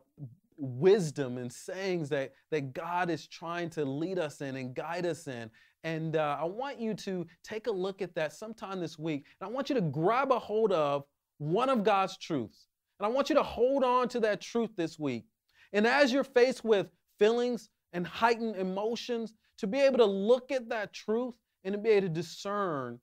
wisdom 0.58 1.38
and 1.38 1.52
sayings 1.52 2.10
that, 2.10 2.34
that 2.52 2.74
God 2.74 3.10
is 3.10 3.28
trying 3.28 3.70
to 3.72 3.86
lead 3.86 4.20
us 4.20 4.42
in 4.42 4.56
and 4.56 4.76
guide 4.76 5.06
us 5.06 5.28
in. 5.28 5.50
And 5.84 6.16
uh, 6.16 6.38
I 6.40 6.46
want 6.46 6.80
you 6.80 6.94
to 6.94 7.26
take 7.44 7.68
a 7.68 7.72
look 7.72 8.02
at 8.02 8.14
that 8.16 8.34
sometime 8.34 8.80
this 8.80 9.00
week. 9.00 9.26
And 9.40 9.50
I 9.50 9.52
want 9.52 9.70
you 9.70 9.76
to 9.76 9.82
grab 9.82 10.32
a 10.32 10.40
hold 10.40 10.72
of 10.72 11.06
one 11.40 11.70
of 11.70 11.84
God's 11.84 12.18
truths. 12.18 12.68
And 13.00 13.06
I 13.06 13.10
want 13.10 13.30
you 13.30 13.36
to 13.36 13.44
hold 13.44 13.84
on 13.84 14.08
to 14.10 14.20
that 14.20 14.42
truth 14.42 14.70
this 14.76 15.00
week. 15.00 15.26
And 15.74 15.88
as 15.88 16.14
you're 16.14 16.24
faced 16.24 16.64
with 16.64 16.88
feelings 17.18 17.70
and 17.94 18.06
heightened 18.06 18.58
emotions, 18.58 19.34
to 19.58 19.68
be 19.68 19.80
able 19.80 19.98
to 19.98 20.06
look 20.06 20.52
at 20.52 20.70
that 20.70 20.94
truth 20.94 21.34
and 21.64 21.74
to 21.74 21.80
be 21.80 21.90
able 21.90 22.08
to 22.08 22.14
discern 22.14 23.00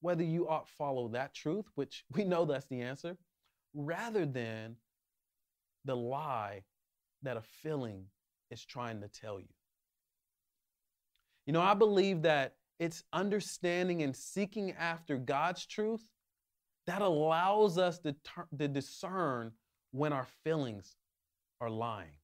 whether 0.00 0.22
you 0.22 0.48
ought 0.48 0.68
follow 0.68 1.08
that 1.08 1.34
truth, 1.34 1.66
which 1.74 2.04
we 2.12 2.24
know 2.24 2.44
that's 2.44 2.66
the 2.66 2.80
answer, 2.80 3.16
rather 3.74 4.26
than 4.26 4.76
the 5.84 5.96
lie 5.96 6.62
that 7.22 7.36
a 7.36 7.42
feeling 7.62 8.04
is 8.50 8.64
trying 8.64 9.00
to 9.00 9.08
tell 9.08 9.38
you. 9.38 9.48
You 11.46 11.52
know, 11.52 11.60
I 11.60 11.74
believe 11.74 12.22
that 12.22 12.54
it's 12.78 13.02
understanding 13.12 14.02
and 14.02 14.14
seeking 14.16 14.72
after 14.72 15.16
God's 15.18 15.66
truth 15.66 16.02
that 16.86 17.02
allows 17.02 17.78
us 17.78 17.98
to, 18.00 18.14
to 18.58 18.68
discern 18.68 19.52
when 19.92 20.12
our 20.12 20.26
feelings 20.44 20.96
are 21.60 21.70
lying. 21.70 22.16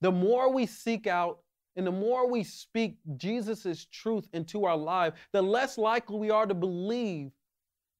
The 0.00 0.12
more 0.12 0.52
we 0.52 0.66
seek 0.66 1.06
out 1.06 1.40
and 1.80 1.86
the 1.86 1.90
more 1.90 2.28
we 2.28 2.44
speak 2.44 2.98
Jesus' 3.16 3.86
truth 3.90 4.28
into 4.34 4.66
our 4.66 4.76
life, 4.76 5.14
the 5.32 5.40
less 5.40 5.78
likely 5.78 6.18
we 6.18 6.28
are 6.28 6.44
to 6.44 6.52
believe 6.52 7.30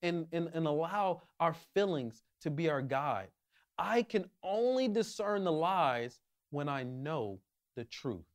and, 0.02 0.26
and, 0.32 0.50
and 0.52 0.66
allow 0.66 1.22
our 1.40 1.54
feelings 1.72 2.22
to 2.42 2.50
be 2.50 2.68
our 2.68 2.82
guide. 2.82 3.28
I 3.78 4.02
can 4.02 4.26
only 4.42 4.86
discern 4.86 5.44
the 5.44 5.52
lies 5.52 6.20
when 6.50 6.68
I 6.68 6.82
know 6.82 7.40
the 7.74 7.84
truth. 7.84 8.26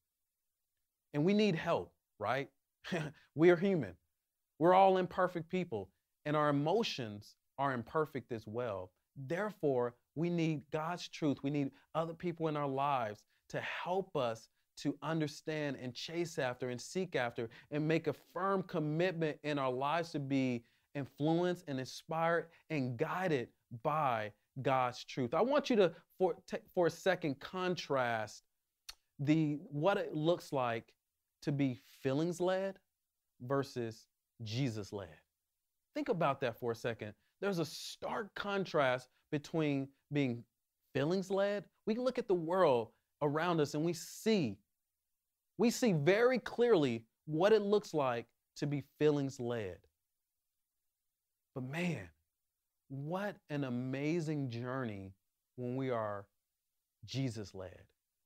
And 1.14 1.24
we 1.24 1.36
need 1.36 1.54
help, 1.54 1.94
right? 2.18 2.50
we 3.36 3.52
are 3.52 3.56
human. 3.56 3.94
We're 4.58 4.74
all 4.74 4.98
imperfect 4.98 5.48
people, 5.48 5.92
and 6.26 6.36
our 6.36 6.50
emotions 6.50 7.36
are 7.60 7.72
imperfect 7.72 8.32
as 8.32 8.48
well. 8.48 8.90
Therefore, 9.28 9.94
we 10.16 10.32
need 10.32 10.64
God's 10.72 11.08
truth. 11.08 11.38
We 11.44 11.52
need 11.52 11.70
other 11.94 12.16
people 12.16 12.48
in 12.48 12.58
our 12.58 12.68
lives 12.68 13.24
to 13.50 13.62
help 13.62 14.16
us 14.16 14.50
to 14.78 14.98
understand 15.02 15.78
and 15.82 15.94
chase 15.94 16.38
after 16.40 16.70
and 16.70 16.80
seek 16.80 17.16
after 17.16 17.50
and 17.72 17.88
make 17.88 18.08
a 18.08 18.14
firm 18.34 18.64
commitment 18.64 19.38
in 19.44 19.58
our 19.58 19.72
lives 19.72 20.12
to 20.12 20.20
be 20.20 20.64
influenced 20.96 21.66
and 21.68 21.80
inspired 21.80 22.48
and 22.70 22.98
guided 22.98 23.50
by 23.84 24.32
God's 24.62 25.04
truth. 25.04 25.34
I 25.34 25.42
want 25.42 25.70
you 25.70 25.76
to 25.78 25.92
for, 26.18 26.36
for 26.74 26.88
a 26.88 26.92
second 26.92 27.40
contrast 27.40 28.44
the 29.20 29.58
what 29.70 29.98
it 29.98 30.14
looks 30.14 30.52
like 30.52 30.94
to 31.42 31.52
be 31.52 31.80
feelings 32.02 32.40
led 32.40 32.78
versus 33.42 34.08
Jesus 34.44 34.92
led. 34.92 35.18
Think 35.94 36.10
about 36.10 36.40
that 36.42 36.60
for 36.60 36.72
a 36.72 36.76
second. 36.76 37.14
There's 37.42 37.60
a 37.60 37.66
stark 37.66 38.34
contrast 38.36 39.10
between 39.32 39.88
being 40.12 40.44
feelings 40.94 41.30
led. 41.30 41.66
We 41.86 41.96
look 41.96 42.18
at 42.18 42.28
the 42.28 42.34
world 42.34 42.90
around 43.22 43.60
us 43.60 43.74
and 43.74 43.84
we 43.84 43.94
see 43.94 44.58
we 45.58 45.70
see 45.70 45.94
very 45.94 46.40
clearly 46.40 47.04
what 47.26 47.54
it 47.54 47.62
looks 47.62 47.94
like 47.94 48.26
to 48.58 48.68
be 48.68 48.84
feelings 49.00 49.40
led. 49.40 49.78
But 51.54 51.64
man, 51.64 52.10
what 52.90 53.36
an 53.50 53.64
amazing 53.64 54.50
journey 54.50 55.14
when 55.56 55.76
we 55.76 55.90
are 55.90 56.26
Jesus 57.06 57.54
led, 57.56 57.80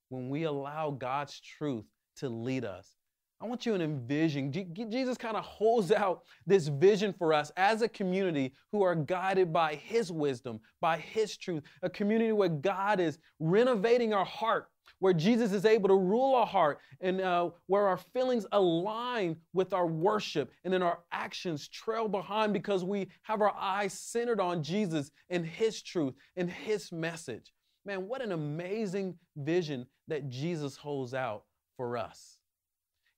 when 0.09 0.29
we 0.29 0.43
allow 0.43 0.91
God's 0.91 1.39
truth 1.39 1.85
to 2.17 2.29
lead 2.29 2.65
us. 2.65 2.95
I 3.41 3.45
want 3.45 3.65
you 3.65 3.77
to 3.77 3.83
envision, 3.83 4.51
Jesus 4.51 5.17
kind 5.17 5.37
of 5.37 5.45
holds 5.45 5.93
out 5.93 6.23
this 6.45 6.67
vision 6.67 7.13
for 7.17 7.33
us 7.33 7.53
as 7.55 7.81
a 7.81 7.87
community 7.87 8.53
who 8.73 8.81
are 8.81 8.95
guided 8.95 9.53
by 9.53 9.75
His 9.75 10.11
wisdom, 10.11 10.59
by 10.81 10.97
His 10.97 11.37
truth, 11.37 11.63
a 11.81 11.89
community 11.89 12.33
where 12.33 12.49
God 12.49 12.99
is 12.99 13.17
renovating 13.39 14.13
our 14.13 14.25
heart 14.25 14.67
where 14.99 15.13
Jesus 15.13 15.51
is 15.51 15.65
able 15.65 15.88
to 15.89 15.95
rule 15.95 16.35
our 16.35 16.45
heart 16.45 16.79
and 17.01 17.21
uh, 17.21 17.49
where 17.67 17.88
our 17.88 17.97
feelings 17.97 18.45
align 18.51 19.38
with 19.53 19.73
our 19.73 19.88
worship 19.88 20.51
and 20.63 20.73
then 20.73 20.83
our 20.83 20.99
actions 21.12 21.67
trail 21.67 22.07
behind 22.07 22.53
because 22.53 22.83
we 22.83 23.07
have 23.23 23.41
our 23.41 23.55
eyes 23.55 23.93
centered 23.93 24.39
on 24.39 24.63
Jesus 24.63 25.12
and 25.29 25.45
His 25.45 25.81
truth 25.81 26.13
and 26.35 26.49
His 26.49 26.91
message. 26.91 27.53
Man, 27.85 28.07
what 28.07 28.21
an 28.21 28.33
amazing 28.33 29.15
vision 29.38 29.85
that 30.07 30.29
Jesus 30.29 30.75
holds 30.75 31.13
out 31.13 31.43
for 31.77 31.97
us. 31.97 32.38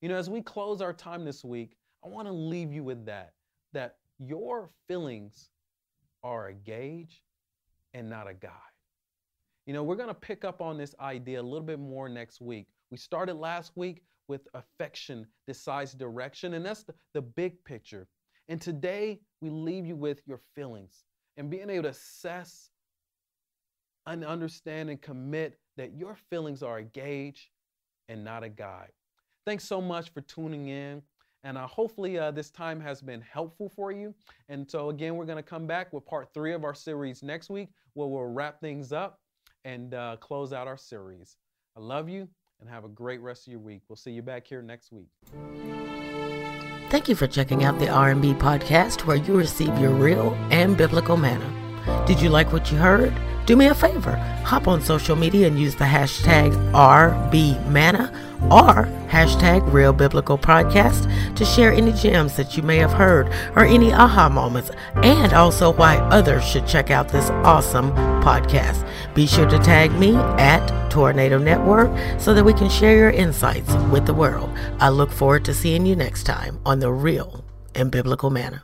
You 0.02 0.10
know, 0.10 0.18
as 0.18 0.30
we 0.30 0.42
close 0.42 0.82
our 0.82 0.94
time 0.94 1.26
this 1.26 1.44
week, 1.44 1.76
I 2.04 2.08
want 2.08 2.28
to 2.28 2.34
leave 2.34 2.72
you 2.72 2.84
with 2.84 3.06
that 3.06 3.34
that 3.74 3.96
your 4.20 4.70
feelings 4.88 5.50
are 6.24 6.48
a 6.48 6.54
gauge 6.54 7.22
and 7.94 8.10
not 8.10 8.30
a 8.30 8.34
guide. 8.34 8.71
You 9.66 9.74
know, 9.74 9.84
we're 9.84 9.96
going 9.96 10.08
to 10.08 10.14
pick 10.14 10.44
up 10.44 10.62
on 10.62 10.78
this 10.78 10.96
idea 11.00 11.40
a 11.40 11.44
little 11.44 11.66
bit 11.66 11.80
more 11.80 12.10
next 12.10 12.42
week. 12.42 12.68
We 12.90 12.98
started 12.98 13.36
last 13.36 13.74
week 13.76 14.04
with 14.28 14.48
affection 14.54 15.28
decides 15.48 15.94
direction, 15.94 16.56
and 16.56 16.66
that's 16.66 16.84
the, 16.84 16.94
the 17.14 17.22
big 17.22 17.64
picture. 17.64 18.08
And 18.50 18.60
today, 18.60 19.22
we 19.40 19.50
leave 19.50 19.86
you 19.86 19.96
with 19.96 20.22
your 20.26 20.40
feelings 20.56 21.04
and 21.38 21.50
being 21.50 21.70
able 21.70 21.84
to 21.84 21.90
assess 21.90 22.70
and 24.08 24.26
understand 24.26 24.90
and 24.90 25.02
commit 25.02 25.60
that 25.78 25.94
your 25.94 26.16
feelings 26.30 26.64
are 26.64 26.80
a 26.80 26.84
gauge 26.84 27.52
and 28.10 28.24
not 28.24 28.44
a 28.44 28.50
guide. 28.50 28.92
Thanks 29.46 29.64
so 29.64 29.80
much 29.80 30.12
for 30.12 30.22
tuning 30.22 30.70
in. 30.70 31.02
And 31.44 31.58
uh, 31.58 31.66
hopefully, 31.66 32.20
uh, 32.20 32.32
this 32.32 32.52
time 32.52 32.80
has 32.82 33.02
been 33.02 33.22
helpful 33.22 33.70
for 33.70 33.92
you. 33.92 34.14
And 34.50 34.70
so, 34.70 34.90
again, 34.90 35.16
we're 35.16 35.26
going 35.26 35.38
to 35.38 35.44
come 35.44 35.66
back 35.66 35.92
with 35.94 36.06
part 36.06 36.30
three 36.34 36.54
of 36.54 36.64
our 36.64 36.76
series 36.76 37.24
next 37.24 37.50
week 37.50 37.70
where 37.94 38.08
we'll 38.08 38.26
wrap 38.26 38.60
things 38.60 38.92
up 38.92 39.21
and 39.66 39.94
uh, 39.94 40.18
close 40.20 40.54
out 40.54 40.68
our 40.68 40.78
series. 40.78 41.38
I 41.78 41.80
love 41.80 42.10
you 42.10 42.28
and 42.60 42.70
have 42.70 42.86
a 42.86 42.90
great 42.90 43.22
rest 43.22 43.48
of 43.48 43.52
your 43.52 43.60
week. 43.60 43.82
We'll 43.88 43.96
see 43.96 44.12
you 44.12 44.22
back 44.22 44.48
here 44.48 44.62
next 44.62 44.92
week. 44.92 45.08
Thank 46.90 47.08
you 47.08 47.16
for 47.16 47.28
checking 47.28 47.64
out 47.64 47.80
the 47.80 47.90
R&B 47.90 48.34
podcast 48.34 49.06
where 49.06 49.18
you 49.18 49.38
receive 49.38 49.78
your 49.80 49.92
real 49.92 50.34
and 50.52 50.78
biblical 50.78 51.16
manna. 51.16 52.06
Did 52.06 52.22
you 52.22 52.30
like 52.30 52.52
what 52.52 52.72
you 52.72 52.78
heard? 52.78 53.14
Do 53.46 53.56
me 53.56 53.68
a 53.68 53.74
favor, 53.74 54.16
hop 54.46 54.68
on 54.68 54.82
social 54.82 55.16
media 55.16 55.48
and 55.48 55.60
use 55.60 55.76
the 55.76 55.86
hashtag 55.86 56.54
RBManna 56.74 58.12
or 58.52 59.01
hashtag 59.12 59.72
Real 59.74 59.92
Biblical 59.92 60.38
Podcast 60.38 61.36
to 61.36 61.44
share 61.44 61.74
any 61.74 61.92
gems 61.92 62.38
that 62.38 62.56
you 62.56 62.64
may 62.64 62.78
have 62.78 62.94
heard 62.94 63.28
or 63.56 63.66
any 63.66 63.92
aha 63.92 64.30
moments, 64.30 64.72
and 64.96 65.34
also 65.34 65.74
why 65.74 65.98
others 65.98 66.46
should 66.46 66.66
check 66.66 66.90
out 66.90 67.10
this 67.10 67.30
awesome 67.44 67.92
podcast. 68.24 68.88
Be 69.14 69.28
sure 69.28 69.50
to 69.50 69.60
tag 69.60 69.92
me 70.00 70.16
at 70.16 70.90
Tornado 70.90 71.38
Network 71.38 71.92
so 72.20 72.34
that 72.34 72.46
we 72.46 72.54
can 72.54 72.70
share 72.70 72.96
your 72.96 73.12
insights 73.12 73.74
with 73.92 74.06
the 74.06 74.14
world. 74.14 74.50
I 74.80 74.90
look 74.90 75.12
forward 75.12 75.44
to 75.46 75.54
seeing 75.54 75.86
you 75.86 75.96
next 75.96 76.24
time 76.24 76.60
on 76.66 76.80
the 76.80 76.92
Real 76.92 77.44
and 77.76 77.92
Biblical 77.92 78.30
Manna. 78.30 78.64